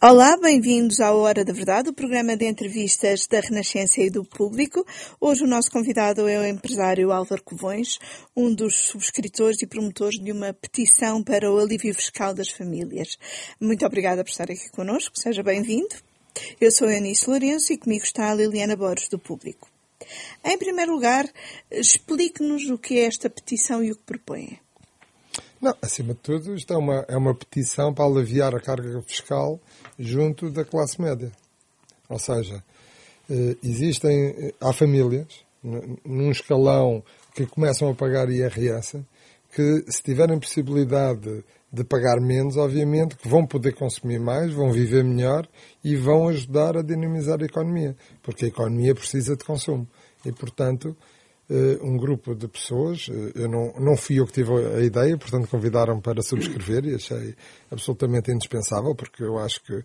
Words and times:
Olá, 0.00 0.36
bem-vindos 0.36 1.00
à 1.00 1.12
Hora 1.12 1.44
da 1.44 1.52
Verdade, 1.52 1.88
o 1.88 1.92
programa 1.92 2.36
de 2.36 2.46
entrevistas 2.46 3.26
da 3.26 3.40
Renascença 3.40 4.00
e 4.00 4.08
do 4.08 4.24
Público. 4.24 4.86
Hoje 5.20 5.42
o 5.42 5.46
nosso 5.48 5.72
convidado 5.72 6.28
é 6.28 6.38
o 6.38 6.46
empresário 6.46 7.10
Álvaro 7.10 7.42
Covões, 7.42 7.98
um 8.36 8.54
dos 8.54 8.76
subscritores 8.76 9.60
e 9.60 9.66
promotores 9.66 10.20
de 10.20 10.30
uma 10.30 10.52
petição 10.52 11.20
para 11.20 11.50
o 11.52 11.58
alívio 11.58 11.92
fiscal 11.92 12.32
das 12.32 12.48
famílias. 12.48 13.18
Muito 13.60 13.84
obrigada 13.84 14.22
por 14.22 14.30
estar 14.30 14.48
aqui 14.48 14.70
connosco, 14.70 15.18
seja 15.18 15.42
bem-vindo. 15.42 15.96
Eu 16.60 16.70
sou 16.70 16.88
Eunice 16.88 17.28
Lourenço 17.28 17.72
e 17.72 17.76
comigo 17.76 18.04
está 18.04 18.30
a 18.30 18.34
Liliana 18.36 18.76
Borges, 18.76 19.08
do 19.08 19.18
Público. 19.18 19.68
Em 20.44 20.56
primeiro 20.56 20.92
lugar, 20.92 21.28
explique-nos 21.72 22.70
o 22.70 22.78
que 22.78 23.00
é 23.00 23.06
esta 23.06 23.28
petição 23.28 23.82
e 23.82 23.90
o 23.90 23.96
que 23.96 24.04
propõe. 24.04 24.60
Não, 25.60 25.74
acima 25.82 26.14
de 26.14 26.20
tudo, 26.20 26.54
isto 26.54 26.72
é 26.72 26.76
uma, 26.76 27.04
é 27.08 27.16
uma 27.16 27.34
petição 27.34 27.92
para 27.92 28.04
aliviar 28.04 28.54
a 28.54 28.60
carga 28.60 29.02
fiscal 29.02 29.60
junto 29.98 30.50
da 30.50 30.64
classe 30.64 31.00
média. 31.00 31.32
Ou 32.08 32.18
seja, 32.18 32.62
eh, 33.30 33.56
existem, 33.62 34.28
eh, 34.28 34.54
há 34.60 34.72
famílias 34.72 35.46
num 36.04 36.30
escalão 36.30 37.02
que 37.34 37.44
começam 37.46 37.90
a 37.90 37.94
pagar 37.94 38.30
IRS 38.30 39.04
que, 39.52 39.84
se 39.88 40.02
tiverem 40.02 40.38
possibilidade 40.38 41.44
de 41.70 41.84
pagar 41.84 42.20
menos, 42.20 42.56
obviamente 42.56 43.16
que 43.16 43.28
vão 43.28 43.46
poder 43.46 43.74
consumir 43.74 44.18
mais, 44.18 44.52
vão 44.52 44.72
viver 44.72 45.04
melhor 45.04 45.46
e 45.84 45.96
vão 45.96 46.28
ajudar 46.28 46.76
a 46.76 46.82
dinamizar 46.82 47.40
a 47.42 47.44
economia, 47.44 47.96
porque 48.22 48.46
a 48.46 48.48
economia 48.48 48.94
precisa 48.94 49.36
de 49.36 49.44
consumo. 49.44 49.86
E, 50.24 50.32
portanto, 50.32 50.96
um 51.82 51.96
grupo 51.96 52.34
de 52.34 52.46
pessoas, 52.46 53.08
eu 53.34 53.48
não, 53.48 53.72
não 53.80 53.96
fui 53.96 54.20
eu 54.20 54.26
que 54.26 54.32
tive 54.32 54.52
a 54.52 54.80
ideia, 54.80 55.16
portanto 55.16 55.48
convidaram 55.48 56.00
para 56.00 56.20
subscrever 56.22 56.84
e 56.84 56.94
achei 56.94 57.34
absolutamente 57.70 58.30
indispensável, 58.30 58.94
porque 58.94 59.22
eu 59.22 59.38
acho 59.38 59.62
que 59.64 59.82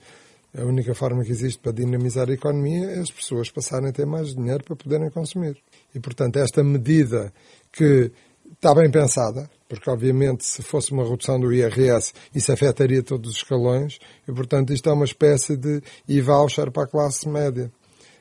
a 0.55 0.63
única 0.63 0.93
forma 0.93 1.23
que 1.23 1.31
existe 1.31 1.59
para 1.59 1.71
dinamizar 1.71 2.29
a 2.29 2.33
economia 2.33 2.91
é 2.91 2.99
as 2.99 3.09
pessoas 3.09 3.49
passarem 3.49 3.89
a 3.89 3.91
ter 3.91 4.05
mais 4.05 4.35
dinheiro 4.35 4.63
para 4.63 4.75
poderem 4.75 5.09
consumir. 5.09 5.57
E, 5.95 5.99
portanto, 5.99 6.37
esta 6.37 6.63
medida 6.63 7.33
que 7.71 8.11
está 8.51 8.73
bem 8.75 8.89
pensada, 8.91 9.49
porque, 9.67 9.89
obviamente, 9.89 10.45
se 10.45 10.61
fosse 10.61 10.91
uma 10.91 11.03
redução 11.03 11.39
do 11.39 11.51
IRS, 11.51 12.13
isso 12.35 12.51
afetaria 12.51 13.01
todos 13.01 13.31
os 13.31 13.37
escalões, 13.37 13.97
e, 14.27 14.31
portanto, 14.31 14.71
isto 14.71 14.87
é 14.87 14.93
uma 14.93 15.05
espécie 15.05 15.57
de 15.57 15.81
e-voucher 16.07 16.71
para 16.71 16.83
a 16.83 16.87
classe 16.87 17.27
média. 17.27 17.71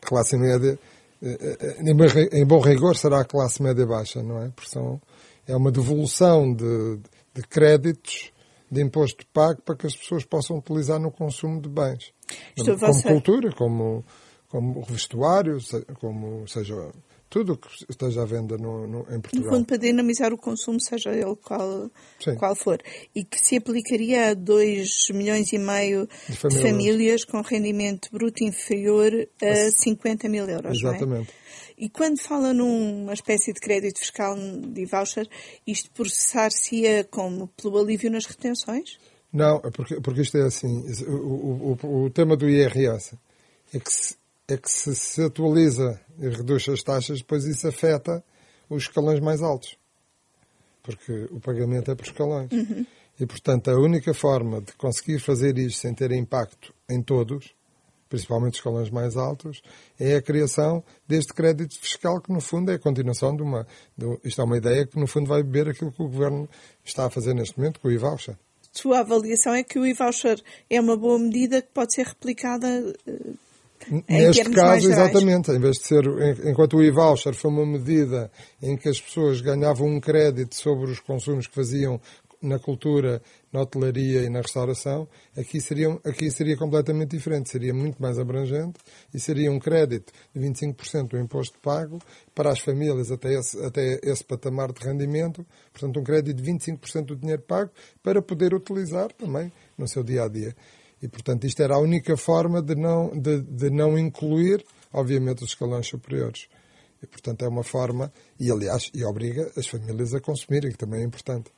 A 0.03 0.07
classe 0.07 0.37
média, 0.37 0.71
eh, 0.73 0.79
eh, 0.79 0.92
em 1.23 2.45
bom 2.45 2.61
rigor, 2.61 2.97
será 2.97 3.21
a 3.21 3.25
classe 3.25 3.63
média 3.63 3.87
baixa, 3.87 4.23
não 4.23 4.43
é? 4.43 4.49
Porque 4.49 4.71
são, 4.71 5.01
é 5.47 5.57
uma 5.57 5.71
devolução 5.71 6.53
de, 6.53 6.99
de 7.33 7.43
créditos 7.43 8.33
de 8.71 8.83
imposto 8.83 9.27
pago 9.33 9.61
para 9.61 9.77
que 9.77 9.87
as 9.87 9.95
pessoas 9.95 10.25
possam 10.25 10.57
utilizar 10.57 10.99
no 10.99 11.11
consumo 11.13 11.61
de 11.61 11.69
bens. 11.69 12.13
Estou 12.57 12.79
como 12.79 12.95
você... 12.95 13.09
cultura, 13.09 13.53
como, 13.53 14.03
como 14.49 14.83
vestuário, 14.83 15.59
como 16.01 16.49
seja 16.49 16.75
tudo 17.33 17.55
o 17.55 17.57
que 17.57 17.69
esteja 17.89 18.21
à 18.21 18.25
venda 18.27 18.59
no, 18.59 18.87
no, 18.87 19.01
em 19.11 19.19
Portugal. 19.19 19.45
No 19.45 19.51
fundo, 19.51 19.65
para 19.65 19.79
dinamizar 19.79 20.35
o 20.35 20.37
consumo, 20.37 20.79
seja 20.79 21.11
ele 21.15 21.35
qual, 21.37 21.91
qual 22.37 22.55
for. 22.55 22.79
E 23.15 23.25
que 23.25 23.41
se 23.41 23.57
aplicaria 23.57 24.33
a 24.33 24.35
2 24.35 25.09
milhões 25.15 25.51
e 25.51 25.59
meio 25.59 26.07
de 26.29 26.37
famílias, 26.37 26.63
de 26.63 26.71
famílias 26.71 27.25
com 27.25 27.41
rendimento 27.41 28.11
bruto 28.13 28.45
inferior 28.45 29.11
a 29.41 29.71
50 29.71 30.29
mil 30.29 30.47
euros. 30.47 30.73
É? 30.73 30.89
Exatamente. 30.89 31.31
É? 31.31 31.43
E 31.79 31.89
quando 31.89 32.21
fala 32.21 32.53
numa 32.53 33.15
espécie 33.15 33.51
de 33.55 33.61
crédito 33.61 33.99
fiscal 33.99 34.37
de 34.37 34.85
voucher, 34.85 35.27
isto 35.67 35.91
processar-se-ia 35.93 37.03
como 37.05 37.49
pelo 37.49 37.79
alívio 37.79 38.11
nas 38.11 38.27
retenções? 38.27 38.99
Não, 39.33 39.57
é 39.65 39.71
porque, 39.71 39.99
porque 40.03 40.21
isto 40.21 40.37
é 40.37 40.43
assim. 40.43 40.85
O, 41.09 41.79
o, 41.83 42.05
o 42.05 42.11
tema 42.11 42.37
do 42.37 42.47
IRS 42.47 43.17
é 43.73 43.79
que, 43.79 43.91
se, 43.91 44.17
é 44.53 44.57
que 44.57 44.71
se, 44.71 44.95
se 44.95 45.23
atualiza 45.23 46.01
e 46.19 46.29
reduz 46.29 46.69
as 46.69 46.83
taxas, 46.83 47.19
depois 47.19 47.45
isso 47.45 47.67
afeta 47.67 48.23
os 48.69 48.85
escalões 48.85 49.21
mais 49.21 49.43
altos. 49.43 49.77
Porque 50.83 51.29
o 51.31 51.41
pagamento 51.41 51.91
é 51.91 51.95
por 51.95 52.05
escalões. 52.05 52.51
Uhum. 52.53 52.85
E, 53.21 53.27
portanto, 53.27 53.71
a 53.71 53.79
única 53.79 54.13
forma 54.13 54.61
de 54.61 54.73
conseguir 54.73 55.21
fazer 55.21 55.57
isto 55.59 55.81
sem 55.81 55.95
ter 55.95 56.11
impacto 56.13 56.75
em 56.91 57.03
todos, 57.03 57.55
principalmente 58.09 58.55
os 58.55 58.59
escalões 58.59 58.91
mais 58.91 59.17
altos, 59.17 59.63
é 59.99 60.17
a 60.17 60.23
criação 60.23 60.83
deste 61.07 61.33
crédito 61.33 61.79
fiscal 61.79 62.21
que, 62.21 62.33
no 62.33 62.41
fundo, 62.41 62.71
é 62.71 62.75
a 62.75 62.79
continuação 62.79 63.37
de 63.37 63.43
uma... 63.43 63.67
De, 63.97 64.19
isto 64.25 64.41
é 64.41 64.45
uma 64.45 64.57
ideia 64.57 64.87
que, 64.87 64.99
no 64.99 65.07
fundo, 65.07 65.29
vai 65.29 65.43
beber 65.43 65.69
aquilo 65.69 65.93
que 65.93 66.03
o 66.03 66.09
Governo 66.09 66.49
está 66.85 67.07
a 67.07 67.11
fazer 67.11 67.35
neste 67.35 67.59
momento 67.59 67.81
com 67.81 67.89
o 67.89 67.93
IVAUCHA 67.93 68.39
sua 68.73 69.01
avaliação 69.01 69.53
é 69.53 69.63
que 69.63 69.79
o 69.79 69.85
e-voucher 69.85 70.41
é 70.71 70.81
uma 70.81 70.97
boa 70.97 71.19
medida 71.19 71.61
que 71.61 71.69
pode 71.75 71.95
ser 71.95 72.07
replicada 72.07 72.67
uh, 73.07 73.39
Neste 74.09 74.51
caso, 74.51 74.91
exatamente, 74.91 75.51
em 75.51 75.59
vez 75.59 75.79
de 75.79 75.87
ser, 75.87 76.05
enquanto 76.47 76.77
o 76.77 76.83
e-voucher 76.83 77.35
foi 77.35 77.51
uma 77.51 77.67
medida 77.67 78.31
em 78.63 78.77
que 78.77 78.89
as 78.89 79.01
pessoas 79.01 79.41
ganhavam 79.41 79.87
um 79.87 80.01
crédito 80.01 80.55
sobre 80.55 80.91
os 80.91 81.01
consumos 81.01 81.47
que 81.47 81.55
faziam 81.55 82.01
na 82.43 82.59
cultura, 82.59 83.23
na 83.53 83.61
hotelaria 83.61 84.23
e 84.23 84.29
na 84.29 84.41
restauração, 84.41 85.09
aqui 85.37 85.61
seria, 85.61 85.89
aqui 86.05 86.29
seria 86.31 86.57
completamente 86.57 87.11
diferente. 87.11 87.49
Seria 87.49 87.73
muito 87.73 88.03
mais 88.03 88.19
abrangente 88.19 88.81
e 89.15 89.21
seria 89.21 89.51
um 89.51 89.61
crédito 89.61 90.13
de 90.35 90.41
25% 90.41 91.09
do 91.09 91.19
imposto 91.19 91.59
pago 91.61 91.99
para 92.35 92.51
as 92.51 92.59
famílias 92.59 93.13
até 93.13 93.35
esse, 93.35 93.65
até 93.65 94.01
esse 94.03 94.25
patamar 94.25 94.73
de 94.73 94.85
rendimento. 94.85 95.47
Portanto, 95.73 96.01
um 96.01 96.05
crédito 96.05 96.43
de 96.43 96.53
25% 96.53 97.05
do 97.05 97.17
dinheiro 97.17 97.43
pago 97.43 97.71
para 98.03 98.21
poder 98.21 98.53
utilizar 98.53 99.13
também 99.13 99.53
no 99.79 99.87
seu 99.87 100.03
dia 100.03 100.25
a 100.25 100.29
dia. 100.29 100.55
E, 101.03 101.09
portanto, 101.09 101.45
isto 101.45 101.61
era 101.61 101.75
a 101.75 101.81
única 101.81 102.17
forma 102.17 102.63
de 102.63 102.77
não, 102.77 103.11
de, 103.11 103.43
de 103.43 103.71
não 103.71 103.99
incluir, 103.99 104.65
obviamente, 104.93 105.43
os 105.43 105.51
escalões 105.51 105.89
superiores. 105.89 106.47
E, 107.03 107.07
portanto, 107.07 107.45
é 107.45 107.49
uma 107.49 107.65
forma, 107.65 108.13
e 108.39 108.51
aliás, 108.51 108.89
e 108.95 109.05
obriga 109.05 109.51
as 109.57 109.67
famílias 109.67 110.15
a 110.15 110.21
consumirem, 110.21 110.71
que 110.71 110.79
também 110.79 111.01
é 111.03 111.05
importante. 111.05 111.51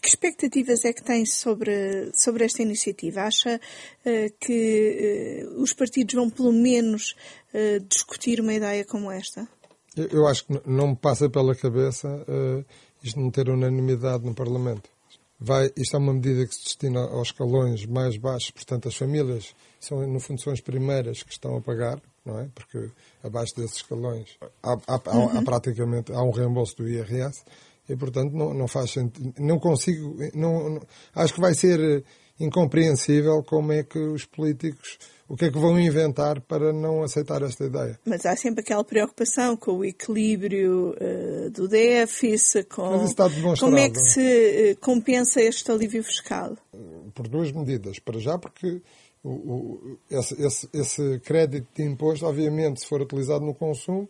Que 0.00 0.08
expectativas 0.08 0.82
é 0.86 0.94
que 0.94 1.04
tem 1.04 1.26
sobre, 1.26 2.10
sobre 2.14 2.46
esta 2.46 2.62
iniciativa? 2.62 3.20
Acha 3.20 3.56
uh, 3.56 4.34
que 4.40 5.44
uh, 5.46 5.60
os 5.60 5.74
partidos 5.74 6.14
vão, 6.14 6.30
pelo 6.30 6.52
menos, 6.52 7.14
uh, 7.52 7.84
discutir 7.86 8.40
uma 8.40 8.54
ideia 8.54 8.82
como 8.86 9.10
esta? 9.10 9.46
Eu, 9.94 10.08
eu, 10.08 10.26
acho 10.26 10.46
que 10.46 10.58
não 10.64 10.88
me 10.88 10.96
passa 10.96 11.28
pela 11.28 11.54
cabeça 11.54 12.08
isto 13.02 13.18
não 13.18 13.30
ter 13.30 13.48
unanimidade 13.48 14.24
no 14.24 14.34
Parlamento. 14.34 14.88
Vai, 15.40 15.70
isto 15.74 15.96
é 15.96 15.98
uma 15.98 16.12
medida 16.12 16.46
que 16.46 16.54
se 16.54 16.64
destina 16.64 17.00
aos 17.00 17.28
escalões 17.28 17.86
mais 17.86 18.18
baixos, 18.18 18.50
portanto, 18.50 18.88
as 18.88 18.94
famílias 18.94 19.54
são, 19.80 20.06
no 20.06 20.20
fundo, 20.20 20.38
são 20.40 20.52
as 20.52 20.60
primeiras 20.60 21.22
que 21.22 21.32
estão 21.32 21.56
a 21.56 21.62
pagar, 21.62 21.98
não 22.26 22.38
é? 22.38 22.48
Porque 22.54 22.90
abaixo 23.24 23.56
desses 23.56 23.76
escalões 23.76 24.36
há, 24.62 24.74
há, 24.86 25.00
há, 25.06 25.16
uhum. 25.16 25.38
há 25.38 25.42
praticamente 25.42 26.12
há 26.12 26.22
um 26.22 26.30
reembolso 26.30 26.76
do 26.76 26.86
IRS 26.86 27.42
e, 27.88 27.96
portanto, 27.96 28.32
não, 28.32 28.52
não 28.52 28.68
faz 28.68 28.90
sentido. 28.90 29.34
Não 29.38 29.58
consigo. 29.58 30.16
Não, 30.34 30.70
não, 30.70 30.82
acho 31.14 31.32
que 31.32 31.40
vai 31.40 31.54
ser 31.54 32.04
incompreensível 32.40 33.42
como 33.42 33.72
é 33.72 33.82
que 33.82 33.98
os 33.98 34.24
políticos. 34.24 34.98
O 35.28 35.36
que 35.36 35.44
é 35.44 35.50
que 35.50 35.58
vão 35.60 35.78
inventar 35.78 36.40
para 36.40 36.72
não 36.72 37.04
aceitar 37.04 37.40
esta 37.42 37.64
ideia? 37.64 38.00
Mas 38.04 38.26
há 38.26 38.34
sempre 38.34 38.62
aquela 38.62 38.82
preocupação 38.82 39.56
com 39.56 39.78
o 39.78 39.84
equilíbrio 39.84 40.96
uh, 41.00 41.50
do 41.50 41.68
déficit, 41.68 42.64
com 42.64 43.06
como 43.60 43.78
é 43.78 43.88
que 43.88 44.00
se 44.00 44.72
uh, 44.72 44.80
compensa 44.80 45.40
este 45.40 45.70
alívio 45.70 46.02
fiscal? 46.02 46.56
Por 47.14 47.28
duas 47.28 47.52
medidas. 47.52 48.00
Para 48.00 48.18
já, 48.18 48.38
porque 48.38 48.82
o, 49.22 49.28
o, 49.30 49.98
esse, 50.10 50.42
esse, 50.42 50.68
esse, 50.72 51.20
crédito 51.20 51.68
de 51.76 51.84
imposto, 51.84 52.26
obviamente, 52.26 52.80
se 52.80 52.86
for 52.86 53.00
utilizado 53.00 53.44
no 53.44 53.54
consumo, 53.54 54.08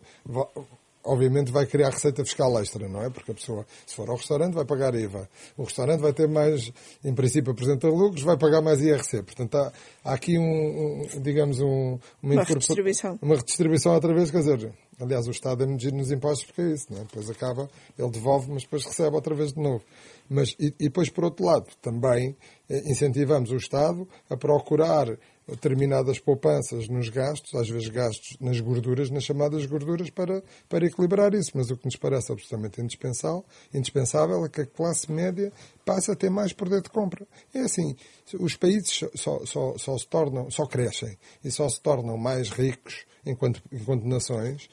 obviamente 1.03 1.51
vai 1.51 1.65
criar 1.65 1.89
receita 1.89 2.23
fiscal 2.23 2.59
extra, 2.59 2.87
não 2.87 3.01
é? 3.01 3.09
Porque 3.09 3.31
a 3.31 3.33
pessoa, 3.33 3.65
se 3.85 3.95
for 3.95 4.09
ao 4.09 4.15
restaurante, 4.15 4.53
vai 4.53 4.65
pagar 4.65 4.93
IVA. 4.95 5.29
O 5.57 5.63
restaurante 5.63 5.99
vai 5.99 6.13
ter 6.13 6.27
mais, 6.27 6.71
em 7.03 7.13
princípio, 7.13 7.51
apresenta 7.51 7.87
lucros, 7.87 8.23
vai 8.23 8.37
pagar 8.37 8.61
mais 8.61 8.81
IRC. 8.81 9.23
Portanto, 9.23 9.55
há, 9.55 9.71
há 10.03 10.13
aqui 10.13 10.37
um, 10.37 10.43
um, 10.43 11.21
digamos, 11.21 11.59
um, 11.59 11.99
uma, 12.21 12.33
uma 12.33 12.43
redistribuição. 12.43 13.19
Uma 13.21 13.35
redistribuição 13.35 13.93
outra 13.93 14.13
vez, 14.13 14.31
quer 14.31 14.39
dizer, 14.39 14.73
aliás, 14.99 15.27
o 15.27 15.31
Estado 15.31 15.63
é 15.63 15.67
medido 15.67 15.97
nos 15.97 16.11
impostos 16.11 16.45
porque 16.45 16.61
é 16.61 16.73
isso, 16.73 16.87
não 16.89 16.99
é? 16.99 17.03
Depois 17.03 17.29
acaba, 17.29 17.69
ele 17.97 18.09
devolve, 18.09 18.51
mas 18.51 18.63
depois 18.63 18.85
recebe 18.85 19.15
outra 19.15 19.35
vez 19.35 19.53
de 19.53 19.61
novo. 19.61 19.83
Mas, 20.29 20.55
e, 20.59 20.67
e 20.79 20.85
depois, 20.85 21.09
por 21.09 21.25
outro 21.25 21.45
lado, 21.45 21.67
também 21.81 22.35
eh, 22.69 22.89
incentivamos 22.89 23.51
o 23.51 23.57
Estado 23.57 24.07
a 24.29 24.37
procurar 24.37 25.07
determinadas 25.51 26.19
poupanças 26.19 26.87
nos 26.87 27.09
gastos, 27.09 27.53
às 27.55 27.69
vezes 27.69 27.87
gastos 27.89 28.37
nas 28.39 28.59
gorduras, 28.59 29.09
nas 29.09 29.23
chamadas 29.23 29.65
gorduras, 29.65 30.09
para, 30.09 30.43
para 30.67 30.85
equilibrar 30.85 31.33
isso. 31.33 31.51
Mas 31.55 31.69
o 31.69 31.77
que 31.77 31.85
nos 31.85 31.95
parece 31.95 32.31
absolutamente 32.31 32.81
indispensável, 32.81 33.45
indispensável 33.73 34.45
é 34.45 34.49
que 34.49 34.61
a 34.61 34.65
classe 34.65 35.11
média 35.11 35.51
passe 35.85 36.11
a 36.11 36.15
ter 36.15 36.29
mais 36.29 36.53
poder 36.53 36.81
de 36.81 36.89
compra. 36.89 37.27
É 37.53 37.59
assim, 37.61 37.95
os 38.39 38.55
países 38.55 39.03
só, 39.15 39.45
só, 39.45 39.77
só 39.77 39.97
se 39.97 40.07
tornam, 40.07 40.49
só 40.49 40.65
crescem 40.65 41.17
e 41.43 41.51
só 41.51 41.67
se 41.69 41.79
tornam 41.81 42.17
mais 42.17 42.49
ricos 42.49 43.05
enquanto, 43.25 43.61
enquanto 43.71 44.05
nações 44.05 44.69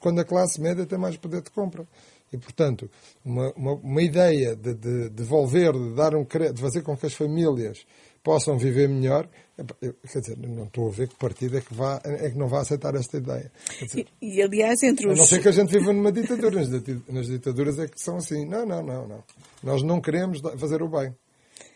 quando 0.00 0.20
a 0.20 0.24
classe 0.24 0.60
média 0.60 0.86
tem 0.86 0.98
mais 0.98 1.16
poder 1.16 1.42
de 1.42 1.50
compra. 1.50 1.86
E, 2.32 2.36
portanto, 2.36 2.90
uma, 3.24 3.50
uma, 3.54 3.72
uma 3.74 4.02
ideia 4.02 4.54
de, 4.54 4.74
de 4.74 5.08
devolver, 5.08 5.72
de 5.72 5.94
dar 5.94 6.14
um 6.14 6.24
de 6.24 6.60
fazer 6.60 6.82
com 6.82 6.96
que 6.96 7.06
as 7.06 7.14
famílias 7.14 7.86
possam 8.28 8.58
viver 8.58 8.90
melhor. 8.90 9.26
Quer 9.56 10.20
dizer, 10.20 10.36
não 10.36 10.64
estou 10.64 10.88
a 10.88 10.90
ver 10.90 11.08
que 11.08 11.14
partido 11.14 11.56
é 11.56 11.62
que, 11.62 11.72
vá, 11.72 11.98
é 12.04 12.30
que 12.30 12.36
não 12.36 12.46
vai 12.46 12.60
aceitar 12.60 12.94
esta 12.94 13.16
ideia. 13.16 13.50
Dizer, 13.80 14.06
e, 14.20 14.36
e, 14.36 14.42
aliás, 14.42 14.82
entre 14.82 15.08
os. 15.08 15.14
A 15.14 15.16
não 15.16 15.26
ser 15.26 15.40
que 15.40 15.48
a 15.48 15.52
gente 15.52 15.72
viva 15.72 15.94
numa 15.94 16.12
ditadura. 16.12 16.60
Nas 17.08 17.26
ditaduras 17.26 17.78
é 17.78 17.88
que 17.88 17.98
são 17.98 18.18
assim. 18.18 18.44
Não, 18.44 18.66
não, 18.66 18.82
não, 18.82 19.08
não. 19.08 19.24
Nós 19.62 19.82
não 19.82 19.98
queremos 19.98 20.42
fazer 20.58 20.82
o 20.82 20.88
bem, 20.90 21.14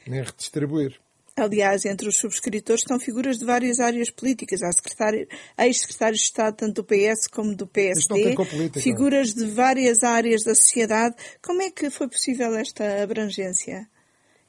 nem 0.06 0.22
redistribuir. 0.22 1.00
Aliás, 1.34 1.86
entre 1.86 2.06
os 2.06 2.18
subscritores 2.18 2.82
estão 2.82 3.00
figuras 3.00 3.38
de 3.38 3.46
várias 3.46 3.80
áreas 3.80 4.10
políticas. 4.10 4.60
Há 4.62 5.64
ex-secretários 5.64 6.20
de 6.20 6.26
Estado, 6.26 6.54
tanto 6.54 6.82
do 6.82 6.84
PS 6.84 7.26
como 7.32 7.56
do 7.56 7.66
PSD, 7.66 8.36
figuras 8.78 9.32
de 9.32 9.46
várias 9.46 10.02
áreas 10.02 10.42
da 10.44 10.54
sociedade. 10.54 11.16
Como 11.42 11.62
é 11.62 11.70
que 11.70 11.88
foi 11.88 12.06
possível 12.06 12.54
esta 12.54 13.02
abrangência? 13.02 13.88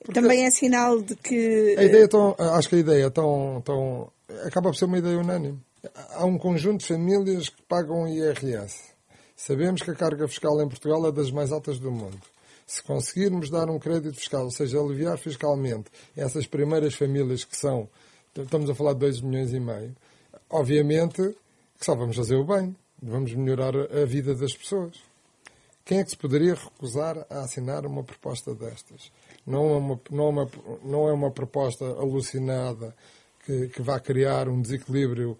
Porque 0.04 0.20
Também 0.20 0.46
é 0.46 0.52
sinal 0.52 1.02
de 1.02 1.16
que. 1.16 1.76
A 1.78 1.84
ideia 1.84 2.04
é 2.04 2.08
tão, 2.08 2.36
acho 2.38 2.70
que 2.70 2.76
a 2.76 2.80
ideia 2.80 3.06
é 3.06 3.10
tão, 3.10 3.62
tão. 3.64 4.12
acaba 4.46 4.70
por 4.70 4.76
ser 4.76 4.86
uma 4.86 4.98
ideia 4.98 5.18
unânime. 5.18 5.60
Há 6.12 6.26
um 6.26 6.38
conjunto 6.38 6.82
de 6.82 6.88
famílias 6.88 7.50
que 7.50 7.62
pagam 7.64 8.08
IRS. 8.08 8.94
Sabemos 9.36 9.82
que 9.82 9.92
a 9.92 9.96
carga 9.96 10.28
fiscal 10.28 10.62
em 10.62 10.68
Portugal 10.68 11.08
é 11.08 11.12
das 11.12 11.32
mais 11.32 11.52
altas 11.52 11.80
do 11.80 11.92
mundo 11.92 12.22
se 12.66 12.82
conseguirmos 12.84 13.50
dar 13.50 13.70
um 13.70 13.78
crédito 13.78 14.16
fiscal, 14.16 14.46
ou 14.46 14.52
seja, 14.52 14.80
aliviar 14.80 15.18
fiscalmente 15.18 15.92
essas 16.16 16.48
primeiras 16.48 16.96
famílias 16.96 17.44
que 17.44 17.56
são, 17.56 17.90
estamos 18.36 18.70
a 18.70 18.76
falar 18.76 18.94
de 18.94 19.00
2 19.00 19.22
milhões 19.22 19.54
e 19.54 19.60
meio, 19.60 19.96
obviamente 20.50 21.36
que 21.78 21.86
só 21.86 21.96
vamos 21.96 22.16
fazer 22.16 22.36
o 22.36 22.46
bem, 22.46 22.76
vamos 23.02 23.34
melhorar 23.34 23.76
a 23.76 24.06
vida 24.06 24.34
das 24.34 24.56
pessoas. 24.56 24.98
Quem 25.86 26.00
é 26.00 26.04
que 26.04 26.12
se 26.12 26.18
poderia 26.18 26.56
recusar 26.56 27.26
a 27.30 27.42
assinar 27.42 27.86
uma 27.86 28.04
proposta 28.04 28.56
destas? 28.56 29.12
Não 29.46 29.74
é 29.74 29.78
uma, 29.78 30.02
não 30.10 30.26
é 30.26 30.30
uma, 30.30 30.50
não 30.84 31.10
é 31.10 31.14
uma 31.14 31.32
proposta 31.32 31.86
alucinada 31.86 32.96
que, 33.46 33.68
que 33.68 33.82
vá 33.82 34.00
criar 34.00 34.48
um 34.48 34.62
desequilíbrio 34.62 35.38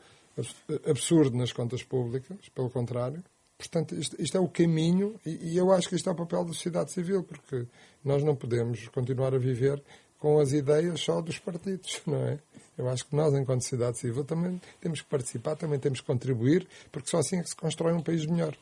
absurdo 0.86 1.38
nas 1.38 1.52
contas 1.52 1.84
públicas, 1.84 2.38
pelo 2.54 2.70
contrário. 2.70 3.24
Portanto, 3.58 3.96
isto, 3.96 4.22
isto, 4.22 4.36
é 4.36 4.40
o 4.40 4.48
caminho 4.48 5.16
e, 5.26 5.54
e, 5.54 5.58
eu 5.58 5.72
acho 5.72 5.88
que 5.88 5.96
isto 5.96 6.10
é 6.10 6.12
o 6.12 6.16
papel 6.16 6.44
da 6.44 6.54
sociedade 6.54 6.92
civil, 6.92 7.24
porque 7.24 7.66
nós 8.04 8.24
não 8.24 8.36
podemos 8.36 8.88
continuar 8.90 9.34
a 9.34 9.38
viver 9.38 9.82
com 10.20 10.40
as 10.40 10.52
ideias 10.52 11.00
só 11.00 11.22
dos 11.22 11.40
partidos, 11.40 12.02
não 12.08 12.18
é? 12.18 12.40
Eu 12.78 12.90
acho 12.90 13.06
que 13.06 13.16
nós, 13.16 13.34
enquanto 13.34 13.62
sociedade 13.62 14.00
civil, 14.00 14.26
também 14.26 14.60
temos 14.82 15.02
que 15.02 15.08
participar, 15.08 15.56
também 15.56 15.80
temos 15.80 16.02
que 16.02 16.08
contribuir, 16.08 16.68
porque 16.92 17.10
só 17.10 17.20
assim 17.20 17.38
é 17.38 17.44
que 17.44 17.50
se 17.50 17.56
constrói 17.56 17.94
um 17.94 18.02
país 18.02 18.26
melhor. 18.26 18.58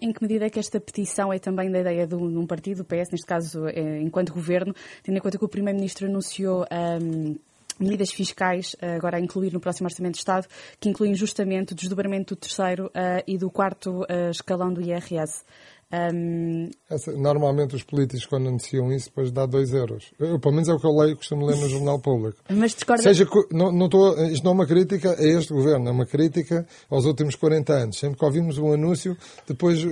Em 0.00 0.12
que 0.12 0.22
medida 0.22 0.46
é 0.46 0.50
que 0.50 0.58
esta 0.58 0.80
petição 0.80 1.32
é 1.32 1.38
também 1.38 1.70
da 1.70 1.80
ideia 1.80 2.06
de 2.06 2.14
um, 2.14 2.46
partido, 2.46 2.80
o 2.80 2.84
PS, 2.84 3.10
neste 3.10 3.26
caso, 3.26 3.66
é, 3.66 4.00
enquanto 4.00 4.32
governo, 4.32 4.74
tendo 5.02 5.18
em 5.18 5.20
conta 5.20 5.38
que 5.38 5.44
o 5.44 5.48
Primeiro-Ministro 5.48 6.06
anunciou 6.06 6.64
um, 7.00 7.36
medidas 7.78 8.10
fiscais, 8.10 8.74
eh, 8.80 8.94
agora 8.94 9.18
a 9.18 9.20
incluir 9.20 9.52
no 9.52 9.60
próximo 9.60 9.86
Orçamento 9.86 10.14
de 10.14 10.20
Estado, 10.20 10.46
que 10.80 10.88
incluem 10.88 11.14
justamente 11.14 11.72
o 11.72 11.76
desdobramento 11.76 12.34
do 12.34 12.38
terceiro 12.38 12.86
uh, 12.86 13.22
e 13.26 13.36
do 13.36 13.50
quarto 13.50 14.02
uh, 14.02 14.30
escalão 14.30 14.72
do 14.72 14.80
IRS. 14.80 15.44
Um... 15.92 16.68
Essa, 16.90 17.12
normalmente 17.12 17.76
os 17.76 17.82
políticos, 17.82 18.26
quando 18.26 18.48
anunciam 18.48 18.92
isso, 18.92 19.08
depois 19.08 19.30
dá 19.30 19.46
2 19.46 19.72
euros. 19.72 20.12
Eu, 20.18 20.40
pelo 20.40 20.54
menos 20.54 20.68
é 20.68 20.72
o 20.72 20.78
que 20.78 20.86
eu 20.86 20.92
leio, 20.92 21.16
costumo 21.16 21.46
ler 21.46 21.56
no 21.56 21.68
Jornal 21.68 22.00
Público. 22.00 22.38
Mas 22.50 22.74
discorda... 22.74 23.02
Seja, 23.02 23.26
não, 23.52 23.70
não 23.70 23.88
tô, 23.88 24.14
isto 24.24 24.44
não 24.44 24.52
é 24.52 24.54
uma 24.54 24.66
crítica 24.66 25.12
a 25.12 25.22
este 25.22 25.52
governo, 25.52 25.88
é 25.88 25.92
uma 25.92 26.06
crítica 26.06 26.66
aos 26.90 27.04
últimos 27.04 27.36
40 27.36 27.72
anos. 27.72 27.98
Sempre 27.98 28.18
que 28.18 28.24
ouvimos 28.24 28.58
um 28.58 28.72
anúncio, 28.72 29.16
depois 29.46 29.82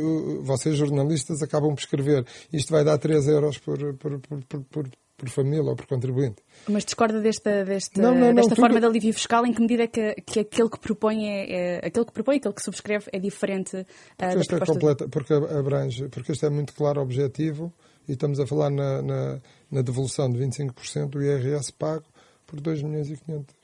vocês, 0.42 0.76
jornalistas, 0.76 1.42
acabam 1.42 1.74
por 1.74 1.80
escrever 1.80 2.24
isto 2.52 2.72
vai 2.72 2.84
dar 2.84 2.98
3 2.98 3.28
euros 3.28 3.58
por, 3.58 3.78
por, 3.94 4.20
por, 4.20 4.64
por 4.64 4.88
por 5.16 5.28
família 5.28 5.62
ou 5.62 5.76
por 5.76 5.86
contribuinte. 5.86 6.42
Mas 6.68 6.84
discorda 6.84 7.20
desta, 7.20 7.64
desta, 7.64 8.00
não, 8.00 8.14
não, 8.14 8.34
desta 8.34 8.50
não, 8.50 8.56
forma 8.56 8.74
tudo... 8.74 8.80
de 8.80 8.86
alívio 8.86 9.14
fiscal 9.14 9.46
em 9.46 9.52
que 9.52 9.60
medida 9.60 9.84
é 9.84 9.86
que, 9.86 10.14
que 10.22 10.40
aquele 10.40 10.68
que 10.68 10.78
propõe 10.78 11.26
é, 11.28 11.52
é, 11.52 11.86
aquele 11.86 12.04
que 12.04 12.12
propõe, 12.12 12.36
aquele 12.36 12.54
que 12.54 12.62
subscreve 12.62 13.06
é 13.12 13.18
diferente 13.18 13.76
uh, 13.76 13.86
porque 14.16 14.56
da 14.56 14.64
é 14.64 14.66
completa, 14.66 15.08
porque 15.08 15.32
abrange, 15.32 16.08
porque 16.08 16.32
este 16.32 16.46
é 16.46 16.50
muito 16.50 16.74
claro 16.74 17.00
objetivo 17.00 17.72
e 18.08 18.12
estamos 18.12 18.40
a 18.40 18.46
falar 18.46 18.70
na, 18.70 19.02
na, 19.02 19.40
na 19.70 19.82
devolução 19.82 20.30
de 20.30 20.38
25% 20.38 21.08
do 21.08 21.22
IRS 21.22 21.72
pago 21.72 22.04
por 22.46 22.60
2 22.60 22.82
milhões 22.82 23.08
e 23.10 23.16
500. 23.16 23.54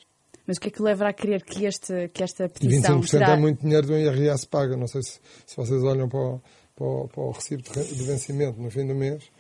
Mas 0.47 0.57
o 0.57 0.61
que 0.61 0.69
é 0.69 0.71
que 0.71 0.83
leva 0.83 1.09
a 1.09 1.13
crer 1.13 1.45
que, 1.45 1.65
este, 1.65 2.09
que 2.09 2.23
esta 2.23 2.49
petição 2.49 2.99
e 2.99 3.03
25% 3.03 3.07
será... 3.07 3.31
é 3.33 3.37
muito 3.37 3.61
dinheiro 3.61 3.87
do 3.87 3.97
IRS 3.97 4.47
paga. 4.47 4.77
Não 4.77 4.87
sei 4.87 5.03
se, 5.03 5.21
se 5.47 5.57
vocês 5.57 5.83
olham 5.83 6.09
para 6.09 6.19
o, 6.19 6.41
para 6.75 6.87
o, 6.87 7.09
para 7.09 7.23
o 7.23 7.31
recibo 7.31 7.63
de 7.63 8.05
vencimento 8.05 8.61
no 8.61 8.71
fim 8.71 8.87
do 8.87 8.95
mês 8.95 9.31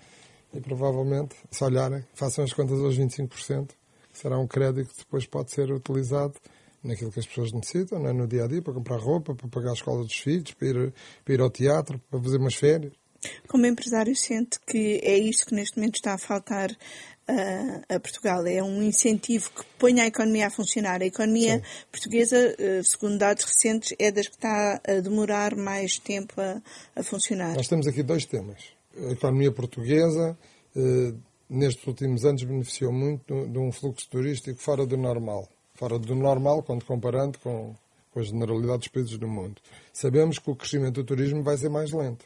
e 0.52 0.60
provavelmente, 0.60 1.36
se 1.50 1.62
olharem, 1.64 2.04
façam 2.14 2.44
as 2.44 2.52
contas 2.52 2.78
aos 2.80 2.98
25%, 2.98 3.68
que 4.12 4.18
será 4.18 4.38
um 4.38 4.46
crédito 4.46 4.90
que 4.90 4.98
depois 4.98 5.26
pode 5.26 5.52
ser 5.52 5.70
utilizado 5.70 6.34
naquilo 6.82 7.12
que 7.12 7.20
as 7.20 7.26
pessoas 7.26 7.52
necessitam, 7.52 8.00
não 8.00 8.08
é? 8.08 8.12
no 8.12 8.26
dia 8.26 8.44
a 8.44 8.46
dia, 8.46 8.62
para 8.62 8.72
comprar 8.72 8.98
roupa, 8.98 9.34
para 9.34 9.48
pagar 9.48 9.70
a 9.70 9.74
escola 9.74 10.02
dos 10.02 10.16
filhos, 10.16 10.52
para 10.52 10.68
ir, 10.68 10.94
para 11.24 11.34
ir 11.34 11.40
ao 11.40 11.50
teatro, 11.50 12.00
para 12.10 12.20
fazer 12.20 12.38
umas 12.38 12.54
férias. 12.54 12.92
Como 13.46 13.66
empresário, 13.66 14.16
sente 14.16 14.58
que 14.66 14.98
é 15.02 15.18
isto 15.18 15.46
que 15.46 15.54
neste 15.54 15.76
momento 15.76 15.96
está 15.96 16.14
a 16.14 16.18
faltar 16.18 16.74
a, 17.28 17.96
a 17.96 18.00
Portugal. 18.00 18.46
É 18.46 18.62
um 18.62 18.82
incentivo 18.82 19.50
que 19.50 19.62
ponha 19.78 20.04
a 20.04 20.06
economia 20.06 20.46
a 20.46 20.50
funcionar. 20.50 21.02
A 21.02 21.06
economia 21.06 21.58
Sim. 21.58 21.62
portuguesa, 21.92 22.54
eh, 22.58 22.82
segundo 22.82 23.18
dados 23.18 23.44
recentes, 23.44 23.94
é 23.98 24.10
das 24.10 24.26
que 24.26 24.36
está 24.36 24.80
a 24.88 25.00
demorar 25.00 25.54
mais 25.54 25.98
tempo 25.98 26.32
a, 26.40 26.62
a 26.96 27.02
funcionar. 27.02 27.54
Nós 27.54 27.68
temos 27.68 27.86
aqui 27.86 28.02
dois 28.02 28.24
temas 28.24 28.79
a 28.96 29.12
economia 29.12 29.52
portuguesa, 29.52 30.36
eh, 30.76 31.14
nestes 31.48 31.86
últimos 31.86 32.24
anos, 32.24 32.42
beneficiou 32.42 32.92
muito 32.92 33.46
de 33.48 33.58
um 33.58 33.70
fluxo 33.72 34.08
turístico 34.08 34.60
fora 34.60 34.86
do 34.86 34.96
normal. 34.96 35.48
Fora 35.74 35.98
do 35.98 36.14
normal, 36.14 36.62
quando 36.62 36.84
comparando 36.84 37.38
com, 37.38 37.74
com 38.12 38.20
a 38.20 38.22
generalidade 38.22 38.78
dos 38.78 38.88
países 38.88 39.18
do 39.18 39.28
mundo. 39.28 39.60
Sabemos 39.92 40.38
que 40.38 40.50
o 40.50 40.56
crescimento 40.56 40.94
do 40.94 41.04
turismo 41.04 41.42
vai 41.42 41.56
ser 41.56 41.68
mais 41.68 41.92
lento. 41.92 42.24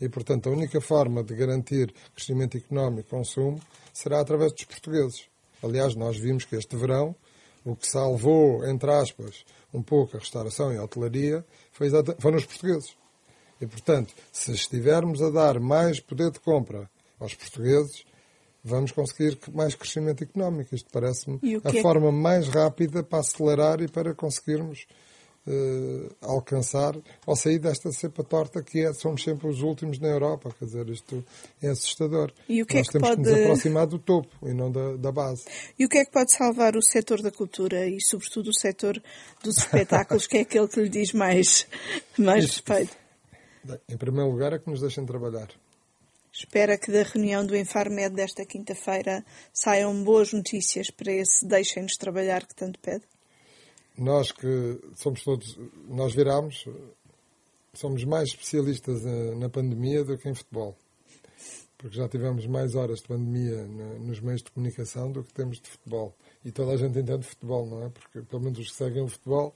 E, 0.00 0.08
portanto, 0.08 0.48
a 0.48 0.52
única 0.52 0.80
forma 0.80 1.22
de 1.22 1.34
garantir 1.34 1.94
crescimento 2.14 2.56
económico 2.56 3.08
e 3.08 3.10
consumo 3.10 3.60
será 3.92 4.20
através 4.20 4.52
dos 4.52 4.64
portugueses. 4.64 5.26
Aliás, 5.62 5.94
nós 5.94 6.18
vimos 6.18 6.44
que 6.44 6.56
este 6.56 6.76
verão, 6.76 7.14
o 7.64 7.76
que 7.76 7.86
salvou, 7.86 8.64
entre 8.66 8.90
aspas, 8.90 9.44
um 9.72 9.82
pouco 9.82 10.16
a 10.16 10.20
restauração 10.20 10.72
e 10.72 10.76
a 10.76 10.82
hotelaria 10.82 11.44
foi 11.70 11.88
foram 12.18 12.36
os 12.36 12.44
portugueses. 12.44 12.96
E, 13.62 13.66
portanto, 13.66 14.12
se 14.32 14.50
estivermos 14.52 15.22
a 15.22 15.30
dar 15.30 15.60
mais 15.60 16.00
poder 16.00 16.32
de 16.32 16.40
compra 16.40 16.90
aos 17.20 17.32
portugueses, 17.34 18.04
vamos 18.64 18.90
conseguir 18.90 19.38
mais 19.52 19.76
crescimento 19.76 20.24
económico. 20.24 20.74
Isto 20.74 20.90
parece-me 20.90 21.38
a 21.64 21.76
é... 21.76 21.80
forma 21.80 22.10
mais 22.10 22.48
rápida 22.48 23.04
para 23.04 23.20
acelerar 23.20 23.80
e 23.80 23.86
para 23.86 24.14
conseguirmos 24.14 24.84
uh, 25.46 26.14
alcançar 26.20 26.96
ou 27.24 27.36
sair 27.36 27.60
desta 27.60 27.92
cepa 27.92 28.24
torta 28.24 28.62
que 28.64 28.80
é, 28.80 28.92
somos 28.92 29.22
sempre 29.22 29.46
os 29.46 29.62
últimos 29.62 30.00
na 30.00 30.08
Europa. 30.08 30.52
Quer 30.58 30.64
dizer, 30.64 30.88
isto 30.88 31.24
é 31.62 31.68
assustador. 31.68 32.32
E 32.48 32.62
o 32.62 32.66
que 32.66 32.74
é 32.74 32.78
Nós 32.78 32.88
é 32.88 32.90
que 32.90 32.98
temos 32.98 33.08
pode... 33.10 33.22
que 33.22 33.30
nos 33.30 33.40
aproximar 33.42 33.86
do 33.86 33.98
topo 34.00 34.48
e 34.48 34.52
não 34.52 34.72
da, 34.72 34.96
da 34.96 35.12
base. 35.12 35.44
E 35.78 35.84
o 35.84 35.88
que 35.88 35.98
é 35.98 36.04
que 36.04 36.10
pode 36.10 36.32
salvar 36.32 36.76
o 36.76 36.82
setor 36.82 37.22
da 37.22 37.30
cultura 37.30 37.86
e, 37.86 38.00
sobretudo, 38.00 38.50
o 38.50 38.54
setor 38.54 39.00
dos 39.40 39.58
espetáculos, 39.58 40.26
que 40.26 40.38
é 40.38 40.40
aquele 40.40 40.66
que 40.66 40.80
lhe 40.80 40.88
diz 40.88 41.12
mais, 41.12 41.64
mais 42.18 42.44
respeito? 42.44 43.01
Em 43.88 43.96
primeiro 43.96 44.30
lugar, 44.30 44.52
é 44.52 44.58
que 44.58 44.68
nos 44.68 44.80
deixem 44.80 45.04
trabalhar. 45.06 45.48
Espera 46.32 46.78
que 46.78 46.90
da 46.90 47.02
reunião 47.02 47.44
do 47.44 47.54
Infarmed 47.54 48.16
desta 48.16 48.44
quinta-feira 48.46 49.24
saiam 49.52 50.02
boas 50.02 50.32
notícias 50.32 50.90
para 50.90 51.12
esse 51.12 51.46
deixem-nos 51.46 51.96
trabalhar 51.96 52.46
que 52.46 52.54
tanto 52.54 52.78
pede? 52.80 53.04
Nós 53.98 54.32
que 54.32 54.80
somos 54.96 55.22
todos, 55.22 55.58
nós 55.86 56.14
viramos, 56.14 56.64
somos 57.74 58.02
mais 58.04 58.30
especialistas 58.30 59.02
na 59.36 59.50
pandemia 59.50 60.02
do 60.02 60.16
que 60.16 60.28
em 60.28 60.34
futebol. 60.34 60.74
Porque 61.76 61.96
já 61.96 62.08
tivemos 62.08 62.46
mais 62.46 62.74
horas 62.74 63.00
de 63.00 63.08
pandemia 63.08 63.66
nos 64.00 64.20
meios 64.20 64.42
de 64.42 64.50
comunicação 64.50 65.12
do 65.12 65.22
que 65.22 65.34
temos 65.34 65.60
de 65.60 65.68
futebol. 65.68 66.16
E 66.42 66.50
toda 66.50 66.72
a 66.72 66.76
gente 66.76 66.98
entende 66.98 67.26
futebol, 67.26 67.66
não 67.66 67.84
é? 67.84 67.90
Porque 67.90 68.22
pelo 68.22 68.42
menos 68.42 68.58
os 68.58 68.70
que 68.70 68.76
seguem 68.76 69.02
o 69.02 69.08
futebol 69.08 69.54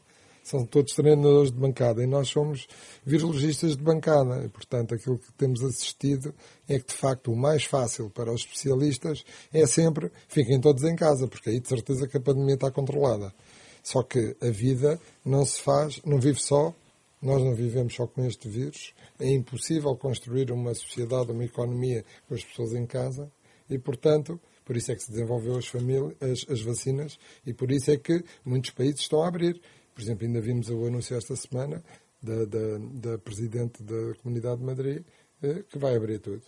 são 0.49 0.65
todos 0.65 0.95
treinadores 0.95 1.51
de 1.51 1.59
bancada 1.59 2.03
e 2.03 2.07
nós 2.07 2.29
somos 2.29 2.69
virologistas 3.05 3.77
de 3.77 3.83
bancada. 3.83 4.45
E, 4.45 4.49
portanto, 4.49 4.95
aquilo 4.95 5.19
que 5.19 5.33
temos 5.33 5.63
assistido 5.63 6.33
é 6.69 6.79
que, 6.79 6.87
de 6.87 6.95
facto, 6.95 7.33
o 7.33 7.37
mais 7.37 7.65
fácil 7.65 8.09
para 8.11 8.33
os 8.33 8.43
especialistas 8.43 9.25
é 9.53 9.67
sempre 9.67 10.11
fiquem 10.29 10.61
todos 10.61 10.85
em 10.85 10.95
casa, 10.95 11.27
porque 11.27 11.51
aí 11.51 11.59
de 11.59 11.69
certeza 11.69 12.07
que 12.07 12.17
a 12.17 12.21
pandemia 12.21 12.55
está 12.55 12.71
controlada. 12.71 13.35
Só 13.83 14.03
que 14.03 14.37
a 14.41 14.51
vida 14.51 15.01
não 15.25 15.45
se 15.45 15.61
faz, 15.61 16.01
não 16.05 16.21
vive 16.21 16.41
só, 16.41 16.73
nós 17.21 17.43
não 17.43 17.55
vivemos 17.55 17.95
só 17.95 18.07
com 18.07 18.25
este 18.25 18.49
vírus. 18.49 18.95
É 19.19 19.29
impossível 19.29 19.97
construir 19.97 20.53
uma 20.53 20.75
sociedade, 20.75 21.33
uma 21.33 21.45
economia 21.45 22.05
com 22.29 22.35
as 22.35 22.45
pessoas 22.45 22.73
em 22.73 22.87
casa 22.87 23.31
e, 23.69 23.79
portanto, 23.79 24.41
por 24.65 24.77
isso 24.77 24.91
é 24.91 24.97
que 24.97 25.03
se 25.03 25.11
desenvolveu 25.11 25.57
as, 25.57 25.67
famílias, 25.67 26.15
as, 26.21 26.45
as 26.51 26.61
vacinas 26.61 27.19
e 27.47 27.55
por 27.55 27.71
isso 27.71 27.91
é 27.91 27.97
que 27.97 28.25
muitos 28.45 28.71
países 28.71 29.01
estão 29.01 29.23
a 29.23 29.29
abrir. 29.29 29.61
Por 29.97 30.03
exemplo, 30.03 30.27
ainda 30.27 30.43
vimos 30.43 30.69
o 30.69 30.85
anúncio 30.85 31.17
esta 31.17 31.35
semana 31.35 31.83
da, 32.23 32.45
da, 32.45 32.79
da 33.13 33.19
Presidente 33.19 33.83
da 33.83 34.15
Comunidade 34.23 34.59
de 34.59 34.67
Madrid 34.67 35.03
eh, 35.43 35.63
que 35.67 35.79
vai 35.79 35.97
abrir 35.97 36.19
tudo. 36.19 36.43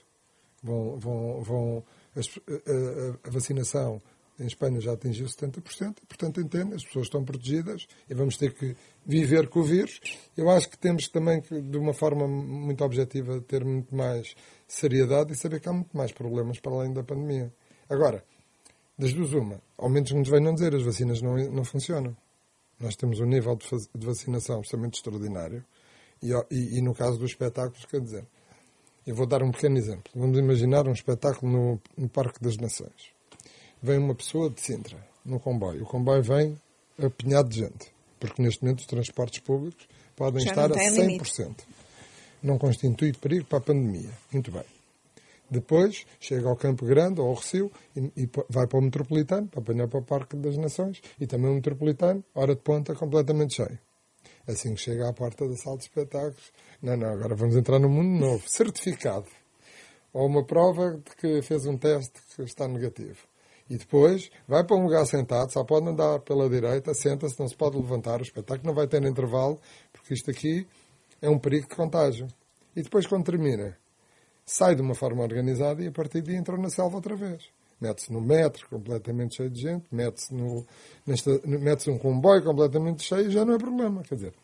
Vão, 0.62 0.99
vão, 0.99 1.43
vão 1.43 1.85
a, 2.14 2.21
a, 2.21 3.28
a, 3.28 3.31
vacinação 3.31 4.02
Em 4.38 4.47
Espanha 4.47 4.83
já 4.83 4.93
atingiu 4.93 5.26
70%, 5.26 5.97
e, 6.02 6.07
portanto, 6.07 6.43
entende, 6.43 6.75
as 6.75 6.85
pessoas 6.85 7.07
estão 7.07 7.25
protegidas 7.25 7.87
e 8.11 8.12
vamos 8.12 8.37
ter 8.37 8.52
que 8.52 8.76
viver 9.07 9.49
com 9.49 9.61
o 9.61 9.64
vírus. 9.64 9.99
Eu 10.37 10.50
acho 10.50 10.69
que 10.69 10.76
temos 10.76 11.09
também 11.09 11.40
que, 11.40 11.59
de 11.59 11.78
uma 11.78 11.95
forma 11.95 12.28
muito 12.28 12.85
objetiva, 12.85 13.40
ter 13.40 13.64
muito 13.64 13.97
mais 13.97 14.35
seriedade 14.67 15.33
e 15.33 15.37
saber 15.37 15.59
que 15.59 15.71
há 15.71 15.73
muito 15.73 15.97
mais 15.97 16.12
problemas 16.12 16.61
para 16.61 16.73
além 16.73 16.93
da 16.93 17.02
pandemia. 17.02 17.50
Agora, 17.88 18.23
das 18.99 19.14
duas, 19.14 19.33
uma, 19.33 19.59
ao 19.78 19.88
menos 19.88 20.11
nos 20.11 20.28
venham 20.28 20.52
dizer, 20.52 20.75
as 20.75 20.83
vacinas 20.83 21.23
não, 21.23 21.35
não 21.50 21.64
funcionam. 21.64 22.14
Nós 22.80 22.94
temos 22.97 23.20
um 23.20 23.26
nível 23.26 23.56
de, 23.56 24.06
vacinação 24.06 24.58
absolutamente 24.58 24.99
extraordinário 24.99 25.64
e, 26.23 26.32
e, 26.50 26.78
e, 26.78 26.82
no 26.82 26.94
caso 26.94 27.18
dos 27.18 27.30
espetáculos, 27.30 27.85
quer 27.87 28.00
dizer, 28.00 28.26
eu 29.06 29.14
vou 29.14 29.26
dar 29.26 29.42
um 29.42 29.50
pequeno 29.50 29.76
exemplo. 29.76 30.11
Vamos 30.14 30.38
imaginar 30.38 30.87
um 30.87 30.92
espetáculo 30.92 31.50
no, 31.50 31.80
no 31.97 32.08
Parque 32.08 32.42
das 32.42 32.56
Nações 32.56 33.18
vem 33.82 33.99
uma 33.99 34.14
pessoa 34.14 34.50
de 34.50 34.61
Sintra, 34.61 34.99
no 35.25 35.38
comboio. 35.40 35.82
O 35.82 35.87
comboio 35.87 36.23
vem 36.23 36.61
apinhado 37.02 37.49
de 37.49 37.61
gente, 37.61 37.92
porque 38.18 38.42
neste 38.42 38.62
momento 38.62 38.80
os 38.80 38.87
transportes 38.87 39.40
públicos 39.40 39.87
podem 40.16 40.44
Já 40.44 40.50
estar 40.50 40.73
a 40.73 40.75
100%. 40.75 40.97
Limite. 40.97 41.66
Não 42.42 42.58
constitui 42.58 43.12
perigo 43.12 43.47
para 43.47 43.58
a 43.58 43.62
pandemia. 43.62 44.11
Muito 44.32 44.50
bem. 44.50 44.64
Depois 45.50 46.05
chega 46.21 46.49
ao 46.49 46.57
Campo 46.57 46.85
Grande 46.85 47.21
ou 47.21 47.28
ao 47.28 47.35
Recio 47.35 47.71
e, 47.97 48.00
e, 48.17 48.31
vai 48.50 48.67
para 48.67 48.78
o 48.78 48.83
Metropolitano, 48.83 49.49
para 49.49 49.61
apanhar 49.61 49.88
para 49.88 50.00
o 50.00 50.05
Parque 50.05 50.37
das 50.37 50.57
Nações, 50.59 51.00
e 51.19 51.26
também 51.26 51.50
o 51.50 51.55
Metropolitano, 51.55 52.23
hora 52.35 52.55
de 52.55 52.61
ponta, 52.61 52.95
completamente 52.95 53.55
cheio. 53.57 53.78
Assim 54.47 54.75
que 54.75 54.81
chega 54.81 55.09
à 55.09 55.12
porta 55.12 55.47
da 55.47 55.57
sala 55.57 55.76
de 55.78 55.85
espetáculos, 55.85 56.52
não, 56.83 56.97
não, 56.97 57.09
agora 57.09 57.35
vamos 57.35 57.57
entrar 57.57 57.78
num 57.78 57.88
mundo 57.88 58.21
novo, 58.21 58.45
certificado. 58.49 59.26
Ou 60.12 60.26
uma 60.26 60.45
prova 60.45 60.97
de 60.97 61.17
que 61.17 61.43
fez 61.43 61.67
um 61.67 61.76
teste 61.76 62.21
que 62.35 62.43
está 62.43 62.67
negativo. 62.67 63.19
E 63.71 63.76
depois 63.76 64.31
vai 64.47 64.64
para 64.64 64.76
um 64.76 64.85
lugar 64.85 65.05
sentado, 65.07 65.52
só 65.52 65.62
pode 65.62 65.88
andar 65.88 66.21
pela 66.21 66.49
direita, 66.49 66.95
senta-se, 66.95 67.38
não 67.38 67.47
se 67.47 67.55
pode 67.55 67.76
levantar, 67.76 68.21
o 68.21 68.23
espetáculo 68.23 68.69
não 68.69 68.75
vai 68.75 68.87
ter 68.87 69.02
intervalo, 69.05 69.61
porque 69.93 70.14
isto 70.14 70.31
aqui 70.31 70.67
é 71.21 71.28
um 71.28 71.38
perigo 71.38 71.69
de 71.69 71.76
contágio. 71.76 72.26
E 72.75 72.83
depois, 72.83 73.07
quando 73.07 73.25
termina, 73.25 73.76
sai 74.49 74.75
de 74.75 74.81
uma 74.81 74.95
forma 74.95 75.23
organizada 75.23 75.83
e 75.83 75.88
a 75.88 75.93
partir 75.93 76.23
daí 76.23 76.37
entra 76.37 76.57
na 76.57 76.71
selva 76.71 76.97
outra 76.97 77.14
vez. 77.14 77.45
Mete-se 77.81 78.12
no 78.12 78.21
metro, 78.21 78.69
completamente 78.69 79.37
cheio 79.37 79.50
de 79.50 79.61
gente, 79.61 79.87
mete-se 79.93 80.35
mete 81.47 81.90
um 81.90 81.99
comboio 81.99 82.43
completamente 82.43 83.05
cheio 83.05 83.28
e 83.28 83.31
já 83.31 83.45
não 83.45 83.55
é 83.55 83.59
problema. 83.59 84.02
Quer 84.02 84.14
dizer, 84.17 84.35